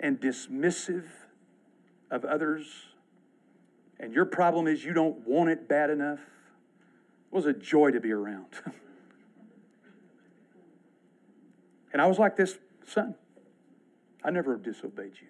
[0.00, 1.04] and dismissive
[2.10, 2.93] of others.
[4.00, 6.20] And your problem is you don't want it bad enough.
[6.20, 8.46] It was a joy to be around.
[11.92, 13.14] and I was like this son.
[14.22, 15.28] I never disobeyed you.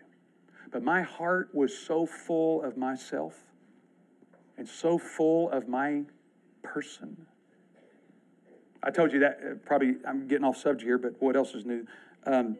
[0.71, 3.35] But my heart was so full of myself
[4.57, 6.03] and so full of my
[6.63, 7.27] person.
[8.83, 11.65] I told you that, uh, probably, I'm getting off subject here, but what else is
[11.65, 11.87] new?
[12.27, 12.57] Um,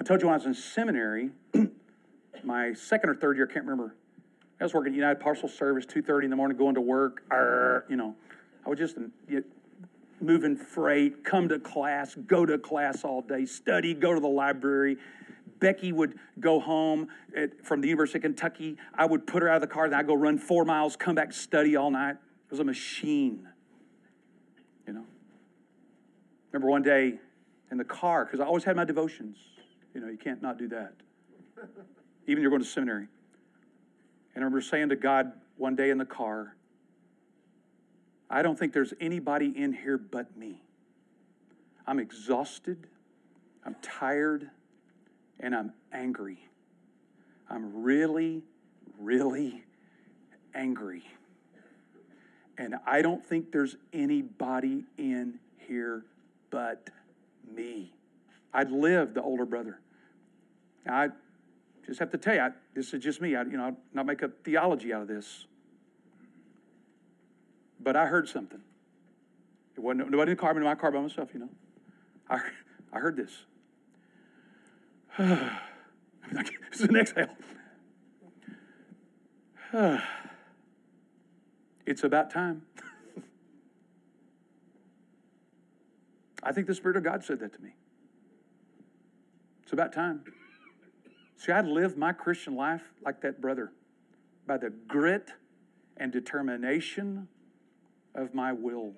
[0.00, 1.30] I told you when I was in seminary,
[2.44, 3.94] my second or third year, I can't remember.
[4.62, 7.96] I was working United Parcel Service, 2.30 in the morning, going to work, arr, you
[7.96, 8.14] know.
[8.64, 8.96] I was just
[9.28, 9.42] you
[10.20, 14.98] moving freight, come to class, go to class all day, study, go to the library,
[15.58, 18.76] Becky would go home at, from the University of Kentucky.
[18.94, 21.16] I would put her out of the car, then I'd go run four miles, come
[21.16, 22.12] back, study all night.
[22.12, 23.48] It was a machine,
[24.86, 25.04] you know.
[26.52, 27.14] Remember one day
[27.72, 29.38] in the car, because I always had my devotions.
[29.92, 30.92] You know, you can't not do that.
[32.28, 33.08] Even you're going to seminary.
[34.34, 36.56] And I remember saying to God one day in the car,
[38.30, 40.62] I don't think there's anybody in here but me.
[41.86, 42.86] I'm exhausted.
[43.64, 44.50] I'm tired
[45.40, 46.38] and I'm angry.
[47.50, 48.42] I'm really,
[48.98, 49.64] really
[50.54, 51.02] angry.
[52.56, 56.04] And I don't think there's anybody in here
[56.50, 56.88] but
[57.54, 57.92] me.
[58.54, 59.80] I'd live the older brother.
[60.86, 61.08] I
[61.86, 63.34] just have to tell you, I, this is just me.
[63.34, 65.46] I, you know, I'll not make a theology out of this.
[67.80, 68.60] But I heard something.
[69.76, 71.48] It wasn't nobody in the car, but in my car by myself, you know.
[72.30, 72.40] I,
[72.92, 73.32] I heard this.
[75.18, 77.26] it's an exhale.
[81.86, 82.62] it's about time.
[86.42, 87.74] I think the Spirit of God said that to me.
[89.62, 90.22] It's about time.
[91.42, 93.72] See, I lived my Christian life like that brother
[94.46, 95.32] by the grit
[95.96, 97.26] and determination
[98.14, 98.92] of my will.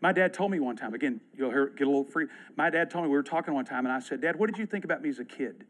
[0.00, 2.26] My dad told me one time, again, you'll hear, get a little free.
[2.56, 4.58] My dad told me, we were talking one time, and I said, Dad, what did
[4.58, 5.64] you think about me as a kid?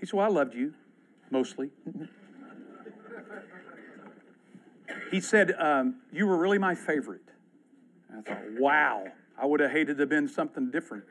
[0.00, 0.74] He said, Well, I loved you,
[1.30, 1.70] mostly.
[5.12, 7.28] he said, um, You were really my favorite.
[8.10, 9.04] And I thought, Wow,
[9.40, 11.04] I would have hated to have been something different.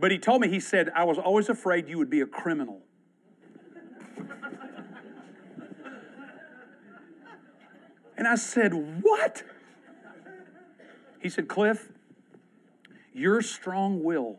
[0.00, 2.80] But he told me, He said, I was always afraid you would be a criminal.
[8.16, 9.42] And I said, What?
[11.20, 11.90] He said, Cliff,
[13.14, 14.38] your strong will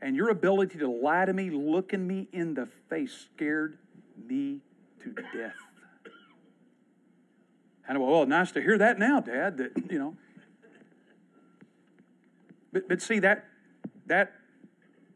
[0.00, 3.78] and your ability to lie to me, looking me in the face, scared
[4.26, 4.60] me
[5.02, 5.54] to death.
[7.86, 10.16] And I went, well, nice to hear that now, Dad, that, you know.
[12.72, 13.46] But, but see, that,
[14.06, 14.32] that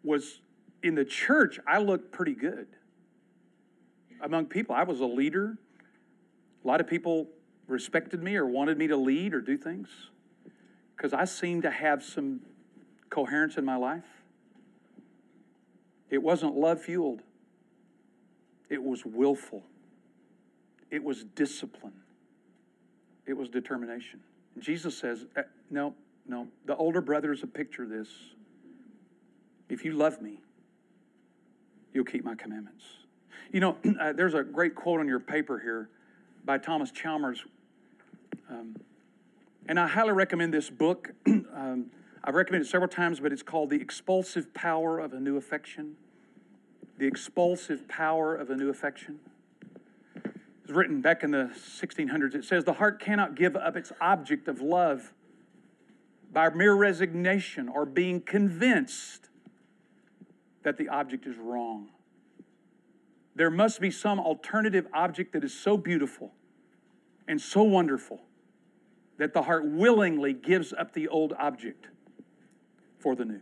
[0.03, 0.41] was
[0.83, 2.67] in the church, I looked pretty good.
[4.21, 5.59] Among people, I was a leader.
[6.65, 7.29] A lot of people
[7.67, 9.89] respected me or wanted me to lead or do things
[10.97, 12.41] because I seemed to have some
[13.11, 14.05] coherence in my life.
[16.11, 17.23] It wasn't love fueled,
[18.69, 19.65] it was willful,
[20.91, 21.95] it was discipline,
[23.27, 24.21] it was determination.
[24.59, 25.95] Jesus says, uh, No,
[26.27, 28.09] no, the older brother is a picture of this.
[29.69, 30.41] If you love me,
[31.93, 32.85] you'll keep my commandments.
[33.53, 35.91] You know, uh, there's a great quote on your paper here
[36.45, 37.45] by Thomas Chalmers.
[38.51, 38.77] Um,
[39.67, 41.13] and I highly recommend this book.
[41.27, 41.87] um,
[42.25, 45.97] I've recommended it several times, but it's called The Expulsive Power of a New Affection.
[46.99, 49.21] The Expulsive Power of a New Affection.
[50.15, 52.35] It was written back in the 1600s.
[52.35, 55.13] It says, The heart cannot give up its object of love
[56.33, 59.29] by mere resignation or being convinced
[60.63, 61.89] that the object is wrong.
[63.35, 66.33] There must be some alternative object that is so beautiful
[67.27, 68.21] and so wonderful
[69.19, 71.87] that the heart willingly gives up the old object
[72.99, 73.41] for the new.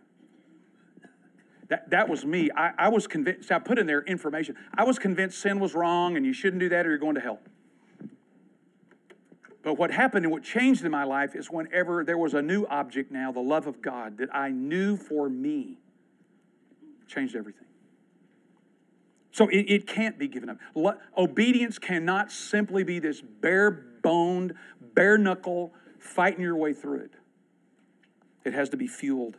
[1.69, 2.51] That, that was me.
[2.57, 4.57] I, I was convinced, I put in there information.
[4.75, 7.21] I was convinced sin was wrong and you shouldn't do that or you're going to
[7.21, 7.39] hell.
[9.63, 12.65] But what happened and what changed in my life is whenever there was a new
[12.67, 15.79] object now, the love of God that I knew for me,
[17.11, 17.67] changed everything.
[19.33, 20.59] So it, it can't be given up.
[20.75, 24.55] Le- obedience cannot simply be this bare boned,
[24.95, 27.13] bare knuckle, fighting your way through it.
[28.45, 29.37] It has to be fueled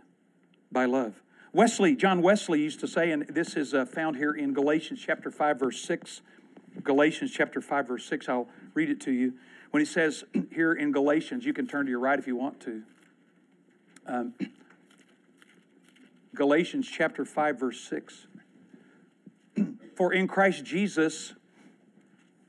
[0.71, 1.21] by love.
[1.53, 5.29] Wesley, John Wesley used to say, and this is uh, found here in Galatians chapter
[5.29, 6.21] 5, verse 6.
[6.83, 8.29] Galatians chapter 5, verse 6.
[8.29, 9.33] I'll read it to you.
[9.71, 12.61] When he says here in Galatians, you can turn to your right if you want
[12.61, 12.83] to.
[14.07, 14.33] Um,
[16.33, 18.27] Galatians chapter 5, verse 6.
[19.95, 21.33] For in Christ Jesus,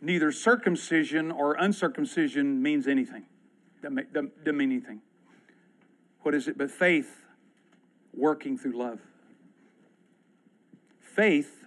[0.00, 3.24] neither circumcision or uncircumcision means anything.
[3.82, 5.00] Doesn't, mean anything.
[6.20, 7.24] What is it but faith
[8.14, 9.00] working through love?
[11.00, 11.64] Faith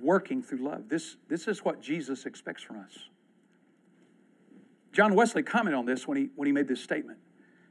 [0.00, 0.88] working through love.
[0.88, 3.08] This, this is what Jesus expects from us.
[4.92, 7.18] John Wesley commented on this when he, when he made this statement.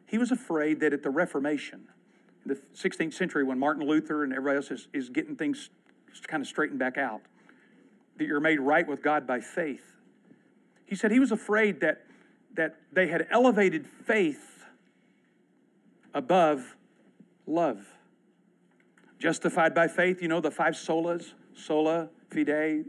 [0.07, 1.87] He was afraid that at the Reformation,
[2.47, 5.69] the 16th century, when Martin Luther and everybody else is, is getting things
[6.27, 7.21] kind of straightened back out,
[8.17, 9.93] that you're made right with God by faith.
[10.85, 12.03] He said he was afraid that,
[12.55, 14.65] that they had elevated faith
[16.13, 16.75] above
[17.45, 17.85] love.
[19.19, 22.85] Justified by faith, you know the five solas sola, fide,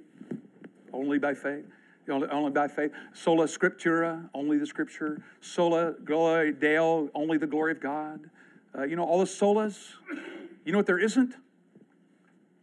[0.93, 1.65] only by faith.
[2.11, 2.93] Only, only by faith.
[3.13, 5.23] Sola scriptura, only the scripture.
[5.41, 8.31] Sola gloria deo, only the glory of God.
[8.77, 9.95] Uh, you know all the solas.
[10.65, 11.35] You know what there isn't?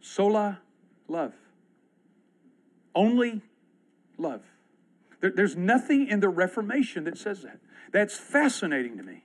[0.00, 0.60] Sola
[1.08, 1.34] love.
[2.94, 3.42] Only
[4.16, 4.42] love.
[5.20, 7.58] There, there's nothing in the Reformation that says that.
[7.92, 9.24] That's fascinating to me.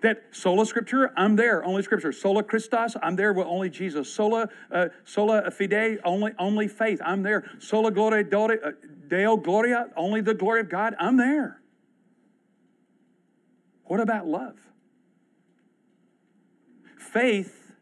[0.00, 2.12] That sola scriptura, I'm there, only scripture.
[2.12, 4.12] Sola Christus, I'm there with only Jesus.
[4.12, 7.50] Sola, uh, sola fide, only, only faith, I'm there.
[7.58, 8.70] Sola gloria uh,
[9.08, 11.60] deo gloria, only the glory of God, I'm there.
[13.84, 14.56] What about love?
[17.12, 17.72] Faith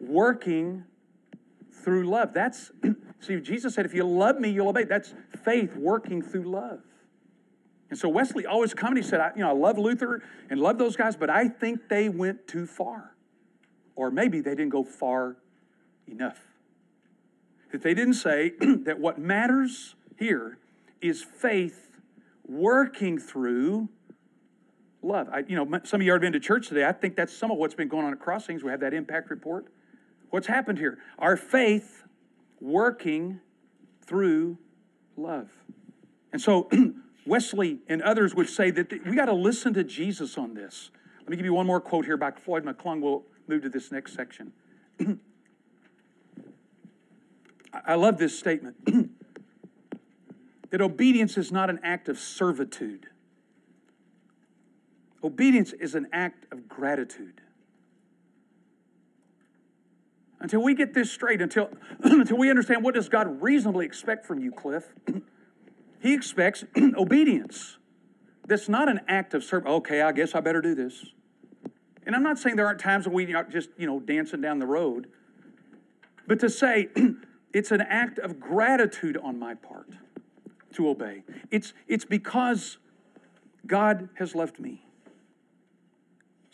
[0.00, 0.84] working
[1.82, 2.32] through love.
[2.34, 2.70] That's,
[3.20, 4.84] see, Jesus said, if you love me, you'll obey.
[4.84, 6.80] That's faith working through love.
[7.90, 10.58] And so Wesley always come and he said, I, you know, I love Luther and
[10.60, 13.14] love those guys, but I think they went too far.
[13.96, 15.36] or maybe they didn't go far
[16.06, 16.38] enough.
[17.72, 20.58] That they didn't say that what matters here
[21.00, 21.90] is faith
[22.46, 23.88] working through
[25.06, 25.28] love.
[25.32, 26.84] I, you know, some of you have been to church today.
[26.84, 28.62] I think that's some of what's been going on at Crossings.
[28.62, 29.66] We have that impact report.
[30.30, 30.98] What's happened here?
[31.18, 32.04] Our faith
[32.60, 33.40] working
[34.02, 34.58] through
[35.16, 35.50] love.
[36.32, 36.68] And so
[37.26, 40.90] Wesley and others would say that we got to listen to Jesus on this.
[41.20, 43.00] Let me give you one more quote here by Floyd McClung.
[43.00, 44.52] We'll move to this next section.
[47.84, 48.76] I love this statement
[50.70, 53.08] that obedience is not an act of servitude,
[55.26, 57.40] obedience is an act of gratitude.
[60.40, 61.70] Until we get this straight, until,
[62.02, 64.84] until we understand what does God reasonably expect from you, Cliff,
[66.00, 66.64] he expects
[66.96, 67.78] obedience.
[68.46, 69.68] That's not an act of service.
[69.68, 71.06] Okay, I guess I better do this.
[72.06, 74.60] And I'm not saying there aren't times when we are just, you know, dancing down
[74.60, 75.08] the road.
[76.28, 76.88] But to say
[77.52, 79.90] it's an act of gratitude on my part
[80.74, 81.24] to obey.
[81.50, 82.78] It's, it's because
[83.66, 84.85] God has left me.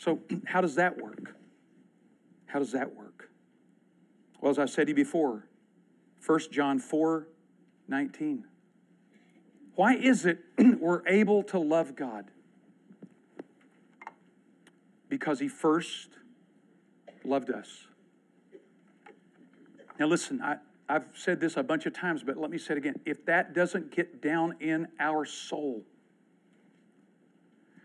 [0.03, 1.37] So, how does that work?
[2.47, 3.31] How does that work?
[4.41, 5.47] Well, as I said to you before,
[6.27, 7.29] 1 John 4
[7.89, 8.45] 19.
[9.77, 10.41] Why is it
[10.81, 12.25] we're able to love God?
[15.09, 16.09] Because He first
[17.25, 17.87] loved us.
[20.01, 20.57] Now, listen, I,
[20.89, 22.97] I've said this a bunch of times, but let me say it again.
[23.05, 25.85] If that doesn't get down in our soul,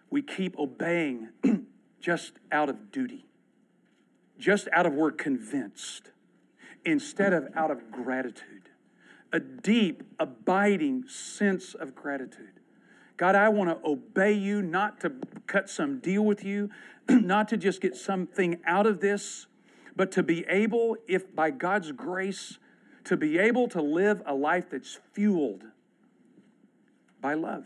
[0.09, 1.29] we keep obeying
[1.99, 3.25] just out of duty,
[4.37, 6.11] just out of we're convinced,
[6.85, 8.69] instead of out of gratitude,
[9.31, 12.59] a deep, abiding sense of gratitude.
[13.17, 15.11] God, I want to obey you, not to
[15.47, 16.69] cut some deal with you,
[17.09, 19.47] not to just get something out of this,
[19.95, 22.59] but to be able, if by God's grace,
[23.05, 25.63] to be able to live a life that's fueled
[27.19, 27.65] by love.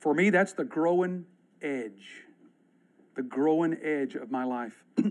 [0.00, 1.24] For me, that's the growing
[1.62, 2.24] edge,
[3.14, 4.84] the growing edge of my life.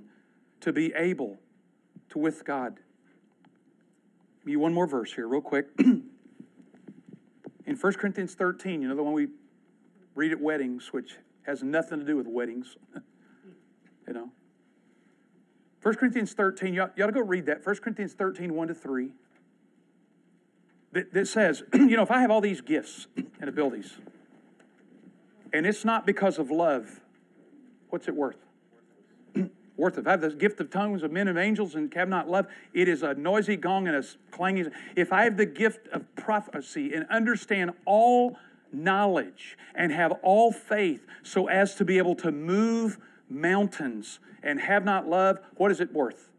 [0.61, 1.39] to be able
[2.09, 2.77] to, with God,
[4.45, 5.67] you one more verse here, real quick.
[5.79, 6.03] In
[7.79, 9.27] 1 Corinthians 13, you know, the one we
[10.15, 12.75] read at weddings, which has nothing to do with weddings,
[14.07, 14.29] you know.
[15.81, 17.65] 1 Corinthians 13, you ought, you ought to go read that.
[17.65, 19.11] 1 Corinthians 13, 1 to 3.
[20.93, 23.97] That, that says, you know, if I have all these gifts and abilities,
[25.53, 27.01] and it's not because of love,
[27.91, 28.37] what's it worth?
[29.77, 30.03] worth of.
[30.03, 32.47] If I have the gift of tongues of men and angels and have not love,
[32.73, 34.71] it is a noisy gong and a clanging.
[34.95, 38.37] If I have the gift of prophecy and understand all
[38.73, 42.97] knowledge and have all faith so as to be able to move
[43.29, 46.29] mountains and have not love, what is it worth?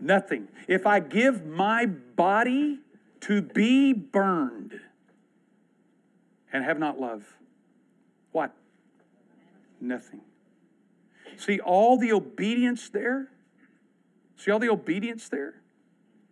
[0.00, 0.48] Nothing.
[0.68, 2.80] If I give my body
[3.20, 4.80] to be burned
[6.52, 7.24] and have not love,
[8.32, 8.52] what?
[9.80, 10.20] Nothing.
[11.36, 13.28] See all the obedience there?
[14.36, 15.60] See all the obedience there?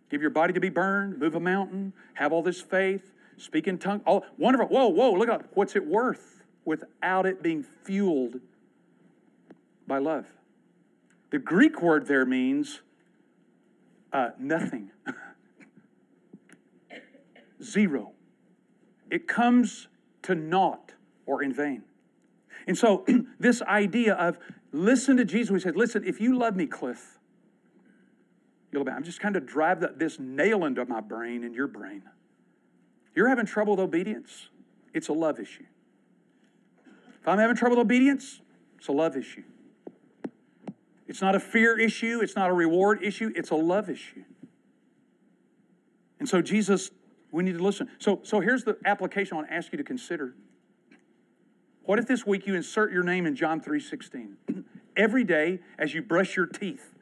[0.09, 3.77] Give your body to be burned, move a mountain, have all this faith, speak in
[3.77, 4.01] tongue.
[4.05, 4.67] All wonderful.
[4.67, 8.41] Whoa, whoa, look at what's it worth without it being fueled
[9.87, 10.25] by love.
[11.31, 12.81] The Greek word there means
[14.11, 14.91] uh, nothing,
[17.63, 18.11] zero.
[19.09, 19.87] It comes
[20.23, 20.91] to naught
[21.25, 21.83] or in vain.
[22.67, 23.05] And so,
[23.39, 24.37] this idea of
[24.71, 27.19] listen to Jesus, he said, Listen, if you love me, Cliff,
[28.71, 28.91] you'll obey.
[28.91, 32.03] I'm just kind of drive that, this nail into my brain and your brain.
[33.15, 34.49] You're having trouble with obedience,
[34.93, 35.65] it's a love issue.
[37.21, 38.41] If I'm having trouble with obedience,
[38.77, 39.43] it's a love issue.
[41.07, 44.23] It's not a fear issue, it's not a reward issue, it's a love issue.
[46.19, 46.89] And so, Jesus,
[47.31, 47.89] we need to listen.
[47.99, 50.35] So, so here's the application I want to ask you to consider.
[51.83, 54.63] What if this week you insert your name in John 3:16?
[54.97, 56.93] Every day as you brush your teeth.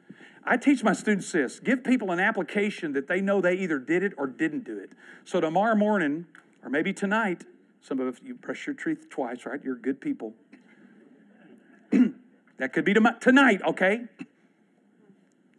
[0.44, 4.02] I teach my students this give people an application that they know they either did
[4.02, 4.92] it or didn't do it.
[5.24, 6.26] So tomorrow morning,
[6.62, 7.44] or maybe tonight,
[7.80, 9.60] some of you brush your teeth twice, right?
[9.62, 10.34] You're good people.
[12.60, 14.02] That could be tonight, okay?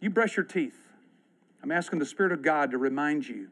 [0.00, 0.78] You brush your teeth.
[1.60, 3.48] I'm asking the Spirit of God to remind you.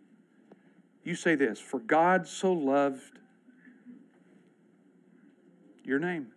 [1.03, 3.20] You say this For God so loved
[5.85, 6.28] your name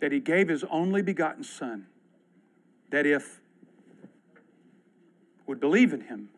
[0.00, 1.86] that he gave his only begotten Son,
[2.90, 3.40] that if
[5.46, 6.28] would believe in him,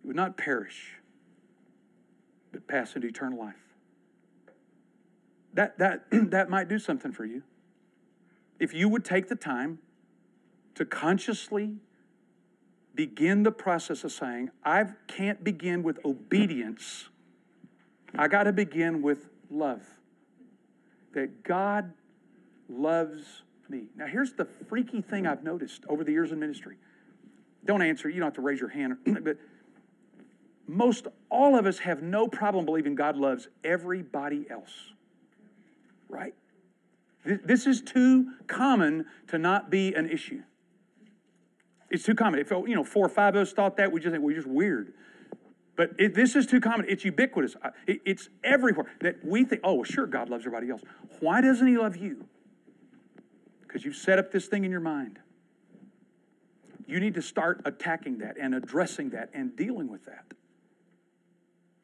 [0.00, 0.96] he would not perish,
[2.50, 3.54] but pass into eternal life.
[5.54, 7.42] That, that, that might do something for you.
[8.58, 9.78] if you would take the time
[10.74, 11.76] to consciously
[12.94, 17.08] begin the process of saying, I can't begin with obedience,
[18.14, 19.82] I got to begin with love.
[21.12, 21.92] That God
[22.68, 23.84] loves me.
[23.96, 26.76] Now, here's the freaky thing I've noticed over the years in ministry.
[27.64, 29.36] Don't answer, you don't have to raise your hand, but
[30.66, 34.72] most all of us have no problem believing God loves everybody else.
[36.08, 36.34] Right?
[37.24, 40.42] This is too common to not be an issue.
[41.90, 42.40] It's too common.
[42.40, 44.46] If you know four or five of us thought that, we just think we're just
[44.46, 44.94] weird.
[45.76, 46.86] But it, this is too common.
[46.88, 47.56] It's ubiquitous.
[47.86, 50.82] It, it's everywhere that we think, oh, well, sure, God loves everybody else.
[51.20, 52.26] Why doesn't He love you?
[53.62, 55.18] Because you've set up this thing in your mind.
[56.86, 60.24] You need to start attacking that and addressing that and dealing with that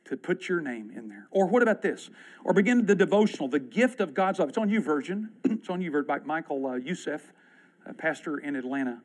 [0.06, 1.28] to put your name in there.
[1.30, 2.10] Or what about this?
[2.44, 4.48] Or begin the devotional, the gift of God's love.
[4.48, 5.28] It's on YouVersion.
[5.44, 7.32] it's on YouVersion by Michael uh, Youssef,
[7.84, 9.00] a pastor in Atlanta.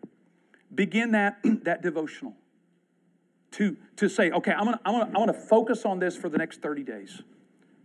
[0.74, 2.36] Begin that, that devotional
[3.52, 6.38] to, to say, okay, I'm gonna, I'm, gonna, I'm gonna focus on this for the
[6.38, 7.22] next 30 days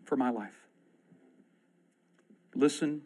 [0.05, 0.55] for my life.
[2.55, 3.03] Listen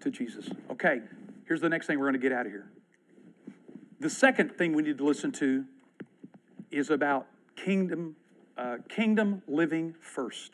[0.00, 0.48] to Jesus.
[0.70, 1.00] Okay,
[1.46, 2.70] here's the next thing we're gonna get out of here.
[3.98, 5.64] The second thing we need to listen to
[6.70, 7.26] is about
[7.56, 8.16] kingdom
[8.60, 10.52] uh, kingdom living first.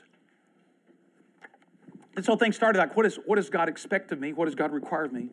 [2.15, 4.33] And so things started like, what, is, what does God expect of me?
[4.33, 5.29] What does God require of me?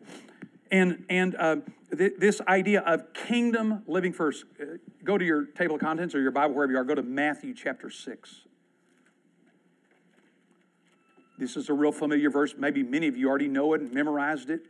[0.74, 1.56] And, and uh,
[1.96, 4.44] th- this idea of kingdom living first.
[4.60, 6.82] Uh, go to your table of contents or your Bible, wherever you are.
[6.82, 8.40] Go to Matthew chapter 6.
[11.38, 12.56] This is a real familiar verse.
[12.58, 14.62] Maybe many of you already know it and memorized it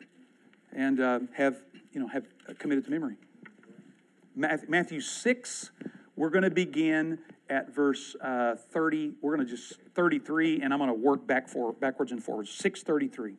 [0.77, 1.63] and uh, have,
[1.95, 2.27] you know, have
[2.59, 3.17] committed to memory.
[4.37, 5.71] Matthew 6,
[6.17, 9.15] we're going to begin at verse uh, 30.
[9.23, 12.51] We're going to just 33, and I'm going to work back for backwards and forwards.
[12.51, 13.37] 633.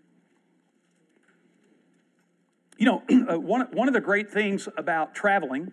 [2.77, 5.71] You know, uh, one, one of the great things about traveling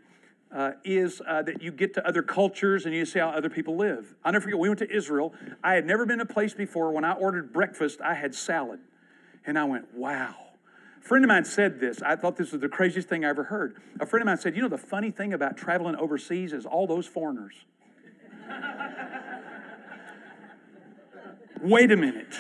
[0.55, 3.76] uh, is uh, that you get to other cultures and you see how other people
[3.76, 4.14] live.
[4.24, 5.32] I'll never forget, we went to Israel.
[5.64, 6.92] I had never been to a place before.
[6.92, 8.80] When I ordered breakfast, I had salad.
[9.44, 10.34] And I went, wow.
[11.03, 12.00] A friend of mine said this.
[12.00, 13.76] I thought this was the craziest thing I ever heard.
[13.98, 16.86] A friend of mine said, You know, the funny thing about traveling overseas is all
[16.86, 17.55] those foreigners.
[21.61, 22.38] Wait a minute.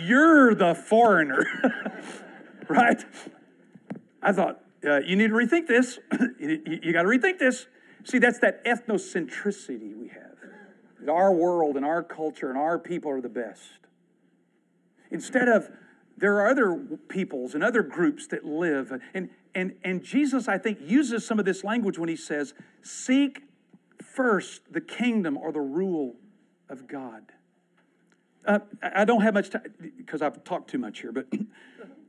[0.00, 1.44] You're the foreigner,
[2.68, 3.04] right?
[4.22, 5.98] I thought, uh, you need to rethink this.
[6.38, 7.66] you, you got to rethink this.
[8.04, 11.08] See, that's that ethnocentricity we have.
[11.08, 13.62] Our world and our culture and our people are the best.
[15.10, 15.70] Instead of
[16.16, 16.76] there are other
[17.08, 18.92] peoples and other groups that live.
[19.12, 23.42] And, and, and Jesus, I think, uses some of this language when he says, Seek
[24.00, 26.14] first the kingdom or the rule
[26.68, 27.24] of God.
[28.46, 29.62] Uh, I don't have much time
[29.96, 31.26] because I've talked too much here, but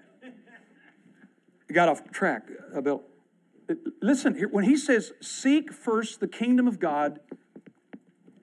[1.74, 2.44] got off track
[2.74, 3.04] about.
[4.02, 7.20] Listen, here, when he says, Seek first the kingdom of God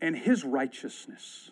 [0.00, 1.50] and his righteousness.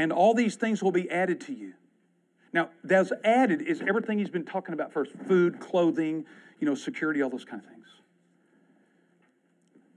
[0.00, 1.74] and all these things will be added to you.
[2.54, 6.24] Now, that's added is everything he's been talking about first food, clothing,
[6.58, 7.79] you know, security, all those kind of things.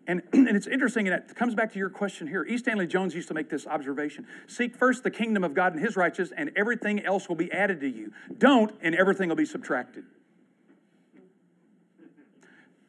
[0.08, 2.44] And, and it's interesting, and it comes back to your question here.
[2.44, 2.58] E.
[2.58, 5.96] Stanley Jones used to make this observation Seek first the kingdom of God and his
[5.96, 8.12] righteousness, and everything else will be added to you.
[8.38, 10.04] Don't, and everything will be subtracted.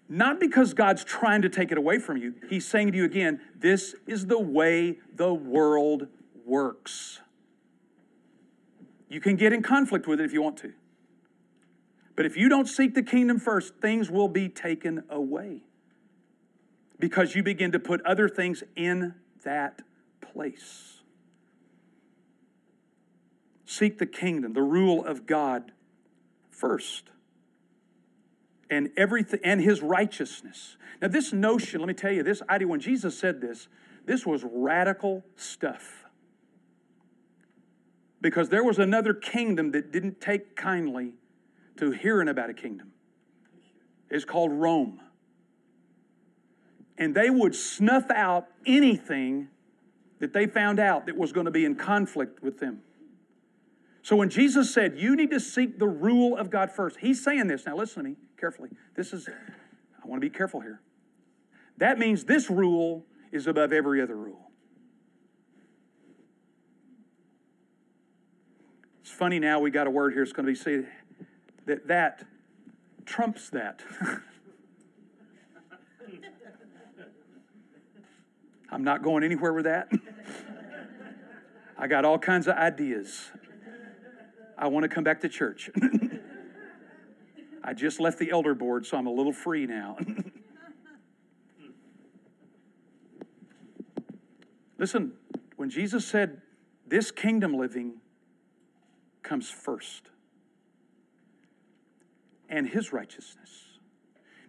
[0.09, 2.35] Not because God's trying to take it away from you.
[2.51, 6.09] He's saying to you again, this is the way the world
[6.45, 7.21] works.
[9.09, 10.73] You can get in conflict with it if you want to.
[12.17, 15.63] But if you don't seek the kingdom first, things will be taken away
[16.99, 19.15] because you begin to put other things in
[19.45, 19.83] that
[20.21, 21.01] place.
[23.65, 25.73] Seek the kingdom, the rule of God
[26.51, 27.11] first.
[28.71, 30.77] And everything and his righteousness.
[31.03, 33.69] Now, this notion, let me tell you, this idea, when Jesus said this,
[34.07, 36.05] this was radical stuff
[38.21, 41.13] because there was another kingdom that didn't take kindly
[41.77, 42.93] to hearing about a kingdom.
[44.09, 45.01] It's called Rome.
[46.97, 49.49] And they would snuff out anything
[50.21, 52.81] that they found out that was going to be in conflict with them.
[54.03, 57.49] So when Jesus said, You need to seek the rule of God first, he's saying
[57.49, 57.67] this.
[57.67, 58.71] Now listen to me carefully.
[58.95, 60.81] This is, I want to be careful here.
[61.79, 64.51] That means this rule is above every other rule.
[69.01, 70.23] It's funny now we got a word here.
[70.23, 70.89] It's going to be said
[71.67, 72.25] that that
[73.05, 73.83] trumps that.
[78.75, 79.89] I'm not going anywhere with that.
[81.79, 83.31] I got all kinds of ideas.
[84.59, 85.71] I want to come back to church.
[87.63, 89.97] I just left the elder board, so I'm a little free now.
[94.79, 95.13] Listen,
[95.55, 96.43] when Jesus said,
[96.85, 98.01] This kingdom living
[99.23, 100.11] comes first,
[102.49, 103.79] and his righteousness.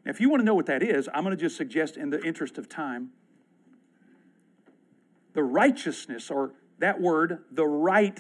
[0.04, 2.10] Now, if you want to know what that is, I'm going to just suggest, in
[2.10, 3.12] the interest of time,
[5.36, 8.20] the righteousness, or that word, the right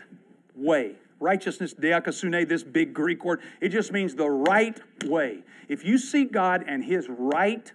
[0.53, 0.95] way.
[1.19, 5.43] Righteousness, dikaiosune, this big Greek word, it just means the right way.
[5.69, 7.71] If you seek God and His right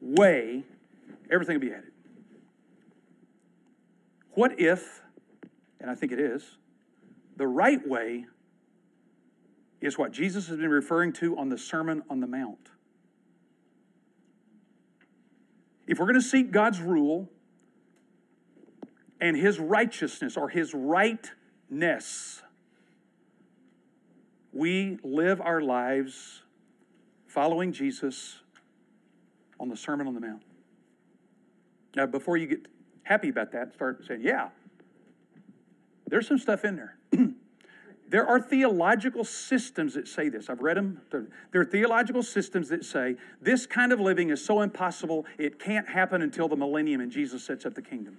[0.00, 0.64] way,
[1.30, 1.90] everything will be added.
[4.30, 5.02] What if,
[5.80, 6.56] and I think it is,
[7.36, 8.26] the right way
[9.80, 12.70] is what Jesus has been referring to on the Sermon on the Mount?
[15.88, 17.28] If we're going to seek God's rule
[19.20, 22.42] and His righteousness or His rightness,
[24.52, 26.42] we live our lives
[27.26, 28.40] following Jesus
[29.60, 30.42] on the Sermon on the Mount.
[31.94, 32.66] Now, before you get
[33.02, 34.48] happy about that, start saying, yeah,
[36.06, 36.96] there's some stuff in there.
[38.08, 40.48] there are theological systems that say this.
[40.48, 41.00] I've read them.
[41.10, 45.88] There are theological systems that say this kind of living is so impossible, it can't
[45.88, 48.18] happen until the millennium and Jesus sets up the kingdom.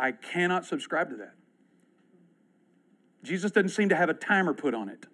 [0.00, 1.34] I cannot subscribe to that.
[3.22, 5.04] Jesus doesn't seem to have a timer put on it.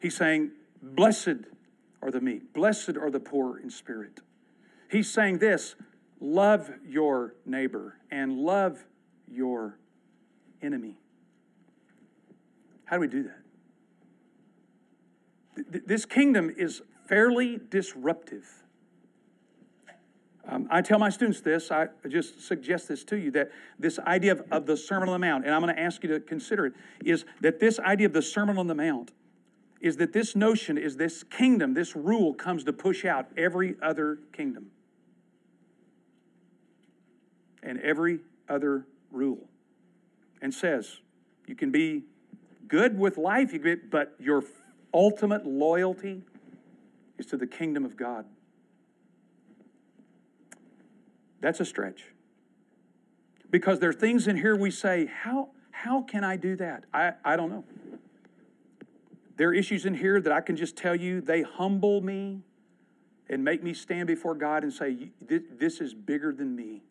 [0.00, 1.44] He's saying, Blessed
[2.00, 4.20] are the meek, blessed are the poor in spirit.
[4.90, 5.74] He's saying this
[6.20, 8.84] love your neighbor and love
[9.30, 9.78] your
[10.62, 10.96] enemy.
[12.86, 13.42] How do we do that?
[15.86, 18.46] This kingdom is fairly disruptive.
[20.50, 24.32] Um, I tell my students this, I just suggest this to you that this idea
[24.32, 26.64] of, of the Sermon on the Mount, and I'm going to ask you to consider
[26.66, 26.72] it,
[27.04, 29.12] is that this idea of the Sermon on the Mount
[29.80, 34.18] is that this notion is this kingdom, this rule comes to push out every other
[34.32, 34.70] kingdom
[37.62, 39.48] and every other rule
[40.40, 41.00] and says
[41.46, 42.04] you can be
[42.66, 43.54] good with life,
[43.90, 44.42] but your
[44.94, 46.22] ultimate loyalty
[47.18, 48.24] is to the kingdom of God.
[51.40, 52.04] That's a stretch.
[53.50, 56.84] Because there are things in here we say, how, how can I do that?
[56.92, 57.64] I, I don't know.
[59.36, 62.42] There are issues in here that I can just tell you, they humble me
[63.30, 66.82] and make me stand before God and say, This is bigger than me.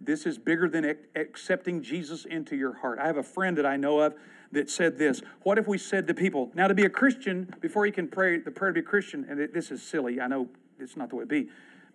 [0.00, 2.98] This is bigger than accepting Jesus into your heart.
[2.98, 4.14] I have a friend that I know of
[4.52, 7.86] that said this What if we said to people, now to be a Christian, before
[7.86, 10.48] you can pray the prayer to be a Christian, and this is silly, I know
[10.78, 11.48] it's not the way it be,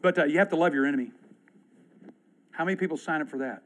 [0.06, 1.10] but uh, you have to love your enemy.
[2.52, 3.64] How many people sign up for that?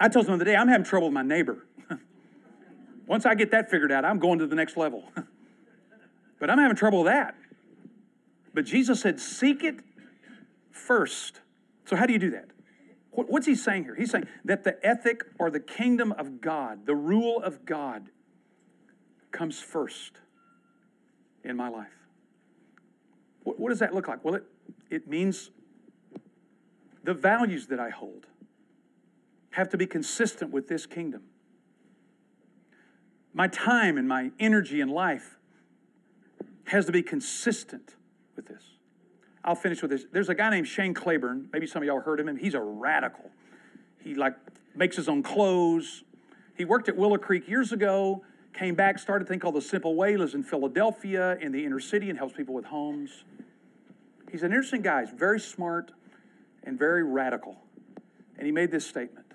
[0.00, 1.64] I told someone the day I'm having trouble with my neighbor.
[3.06, 5.04] Once I get that figured out, I'm going to the next level.
[6.40, 7.36] but I'm having trouble with that.
[8.54, 9.76] But Jesus said, Seek it
[10.72, 11.40] first.
[11.84, 12.46] So, how do you do that?
[13.12, 13.94] What's he saying here?
[13.94, 18.10] He's saying that the ethic or the kingdom of God, the rule of God,
[19.30, 20.14] comes first
[21.44, 21.97] in my life.
[23.56, 24.24] What, does that look like?
[24.24, 24.44] Well, it,
[24.90, 25.50] it means
[27.04, 28.26] the values that I hold
[29.50, 31.22] have to be consistent with this kingdom.
[33.32, 35.38] My time and my energy in life
[36.64, 37.94] has to be consistent
[38.36, 38.62] with this.
[39.44, 40.04] I'll finish with this.
[40.12, 41.48] There's a guy named Shane Claiborne.
[41.52, 42.36] Maybe some of y'all heard of him.
[42.36, 43.30] He's a radical.
[44.02, 44.34] He like
[44.74, 46.04] makes his own clothes.
[46.56, 48.24] He worked at Willow Creek years ago.
[48.58, 50.16] Came back, started a thing called the Simple Way.
[50.16, 53.22] Lives in Philadelphia in the inner city and helps people with homes.
[54.32, 55.04] He's an interesting guy.
[55.04, 55.92] He's very smart
[56.64, 57.54] and very radical.
[58.36, 59.26] And he made this statement.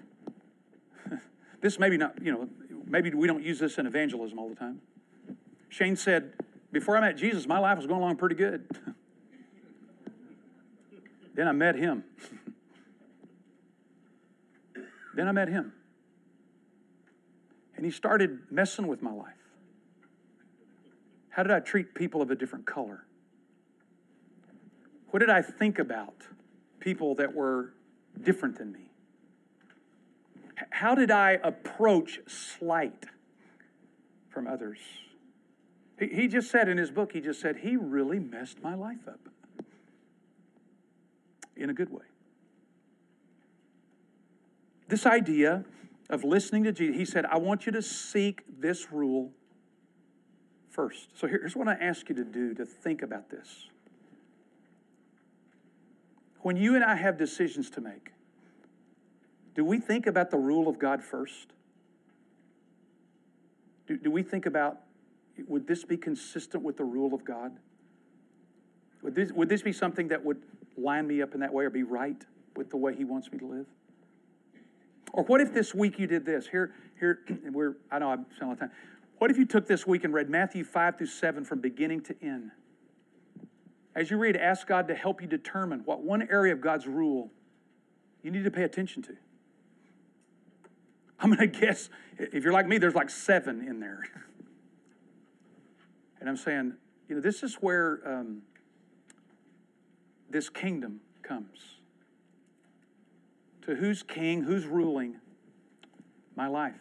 [1.61, 2.49] this maybe not, you know,
[2.86, 4.82] maybe we don't use this in evangelism all the time.
[5.69, 6.34] Shane said,
[6.74, 8.67] Before I met Jesus, my life was going along pretty good.
[11.34, 12.03] then I met him.
[15.15, 15.71] then I met him.
[17.84, 19.34] And he started messing with my life.
[21.27, 23.05] How did I treat people of a different color?
[25.09, 26.13] What did I think about
[26.79, 27.73] people that were
[28.21, 28.89] different than me?
[30.69, 33.03] How did I approach slight
[34.29, 34.79] from others?
[35.99, 39.09] He, he just said in his book, he just said, he really messed my life
[39.09, 39.19] up
[41.57, 42.05] in a good way.
[44.88, 45.65] This idea
[46.14, 49.32] of listening to Jesus, he said, I want you to seek this rule
[50.70, 51.09] first.
[51.18, 53.68] So here's what I ask you to do to think about this
[56.43, 58.11] when you and I have decisions to make,
[59.55, 61.53] do we think about the rule of God first?
[63.88, 64.80] Do, do we think about,
[65.47, 67.53] would this be consistent with the rule of God?
[69.01, 70.41] Would this, would this be something that would
[70.78, 72.24] line me up in that way or be right
[72.55, 73.68] with the way He wants me to live?
[75.14, 76.47] Or what if this week you did this?
[76.47, 77.20] Here, here,
[77.51, 78.72] we're, I know I'm spending a lot of time.
[79.20, 82.16] What if you took this week and read Matthew 5 through 7 from beginning to
[82.22, 82.51] end?
[83.95, 87.32] As you read, ask God to help you determine what one area of God's rule
[88.24, 89.16] you need to pay attention to.
[91.20, 94.03] I'm going to guess, if you're like me, there's like seven in there.
[96.20, 96.72] And I'm saying,
[97.09, 98.43] you know, this is where um,
[100.30, 101.59] this kingdom comes.
[103.66, 105.16] To who's king, who's ruling
[106.36, 106.76] my life?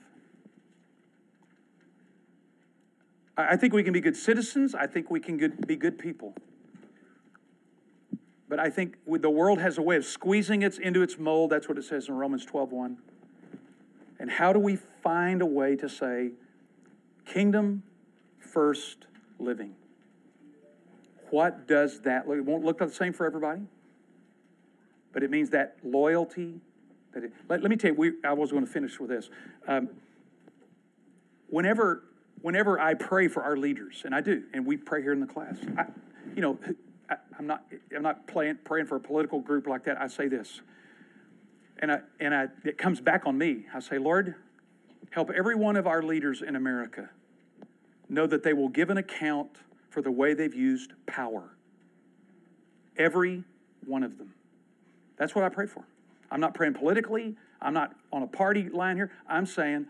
[3.36, 4.74] I think we can be good citizens.
[4.74, 6.34] I think we can good, be good people.
[8.48, 11.50] But I think the world has a way of squeezing it into its mold.
[11.50, 12.98] That's what it says in Romans 12 1.
[14.18, 16.32] And how do we find a way to say,
[17.24, 17.82] kingdom
[18.38, 19.06] first
[19.38, 19.74] living?
[21.30, 22.36] What does that look?
[22.36, 23.62] It won't look the same for everybody,
[25.12, 26.60] but it means that loyalty.
[27.12, 29.30] That it, let, let me tell you, we, I was going to finish with this.
[29.66, 29.88] Um,
[31.48, 32.04] whenever,
[32.40, 35.26] whenever I pray for our leaders, and I do, and we pray here in the
[35.26, 35.86] class, I,
[36.34, 36.58] you know,
[37.10, 40.00] I, am not, I'm not playing, praying for a political group like that.
[40.00, 40.60] I say this
[41.82, 43.66] and, I, and I, it comes back on me.
[43.74, 44.36] I say, Lord,
[45.10, 47.10] help every one of our leaders in America
[48.08, 49.50] know that they will give an account
[49.90, 51.56] for the way they've used power.
[52.96, 53.42] Every
[53.84, 54.32] one of them.
[55.16, 55.84] That's what I pray for.
[56.32, 59.12] I'm not praying politically, I'm not on a party line here.
[59.28, 59.86] I'm saying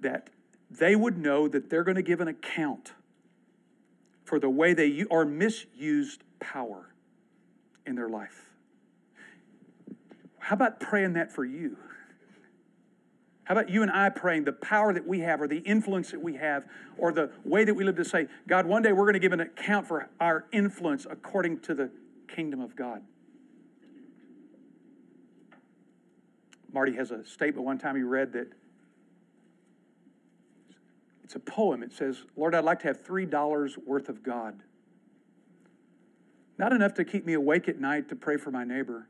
[0.00, 0.30] that
[0.70, 2.92] they would know that they're going to give an account
[4.24, 6.94] for the way they are misused power
[7.84, 8.50] in their life.
[10.38, 11.76] How about praying that for you?
[13.42, 16.22] How about you and I praying the power that we have, or the influence that
[16.22, 16.64] we have,
[16.96, 19.32] or the way that we live to say, God, one day we're going to give
[19.32, 21.90] an account for our influence according to the
[22.28, 23.02] kingdom of God?
[26.72, 28.52] Marty has a statement one time he read that
[31.24, 31.82] it's a poem.
[31.82, 34.62] It says, Lord, I'd like to have $3 worth of God.
[36.58, 39.06] Not enough to keep me awake at night to pray for my neighbor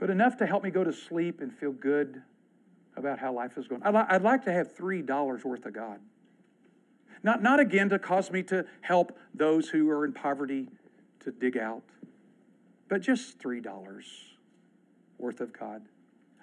[0.00, 2.22] but enough to help me go to sleep and feel good
[2.96, 3.82] about how life is going.
[3.84, 6.00] I'd, li- I'd like to have $3 worth of God.
[7.22, 10.68] Not, not again to cause me to help those who are in poverty
[11.20, 11.82] to dig out,
[12.88, 14.02] but just $3
[15.18, 15.82] worth of God.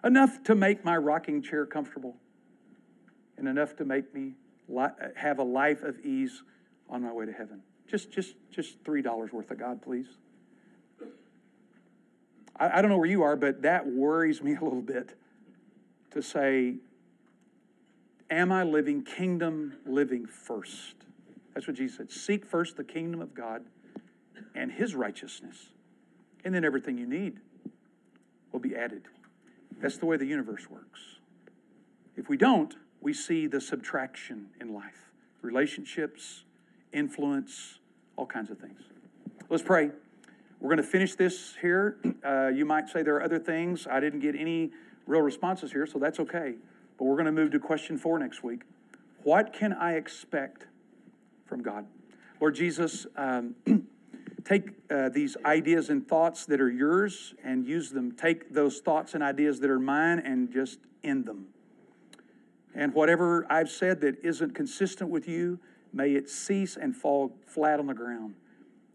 [0.03, 2.17] Enough to make my rocking chair comfortable,
[3.37, 4.33] and enough to make me
[4.67, 6.43] li- have a life of ease
[6.89, 7.61] on my way to heaven.
[7.87, 10.07] Just, just, just $3 worth of God, please.
[12.59, 15.15] I, I don't know where you are, but that worries me a little bit
[16.11, 16.75] to say,
[18.29, 20.95] Am I living kingdom living first?
[21.53, 22.11] That's what Jesus said.
[22.11, 23.63] Seek first the kingdom of God
[24.53, 25.69] and his righteousness,
[26.43, 27.39] and then everything you need
[28.51, 29.03] will be added.
[29.81, 30.99] That's the way the universe works.
[32.15, 35.11] If we don't, we see the subtraction in life
[35.43, 36.43] relationships,
[36.91, 37.79] influence,
[38.17, 38.81] all kinds of things.
[39.49, 39.91] Let's pray.
[40.59, 41.97] We're going to finish this here.
[42.25, 43.87] Uh, you might say there are other things.
[43.89, 44.71] I didn't get any
[45.05, 46.55] real responses here, so that's okay.
[46.97, 48.63] But we're going to move to question four next week.
[49.23, 50.65] What can I expect
[51.45, 51.85] from God?
[52.41, 53.55] Lord Jesus, um,
[54.47, 58.11] take uh, these ideas and thoughts that are yours and use them.
[58.13, 61.47] Take those thoughts and ideas that are mine and just end them.
[62.73, 65.59] And whatever I've said that isn't consistent with you,
[65.91, 68.35] may it cease and fall flat on the ground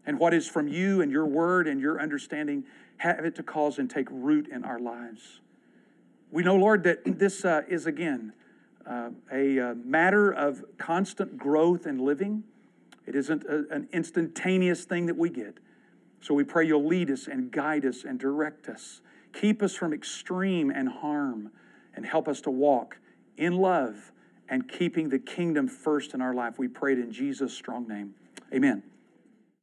[0.05, 2.65] and what is from you and your word and your understanding,
[2.97, 5.41] have it to cause and take root in our lives.
[6.31, 8.33] We know, Lord, that this uh, is again
[8.85, 12.43] uh, a uh, matter of constant growth and living.
[13.05, 15.57] It isn't a, an instantaneous thing that we get.
[16.21, 19.01] So we pray you'll lead us and guide us and direct us.
[19.33, 21.51] Keep us from extreme and harm
[21.95, 22.97] and help us to walk
[23.37, 24.11] in love
[24.47, 26.57] and keeping the kingdom first in our life.
[26.57, 28.13] We pray it in Jesus' strong name.
[28.53, 28.83] Amen.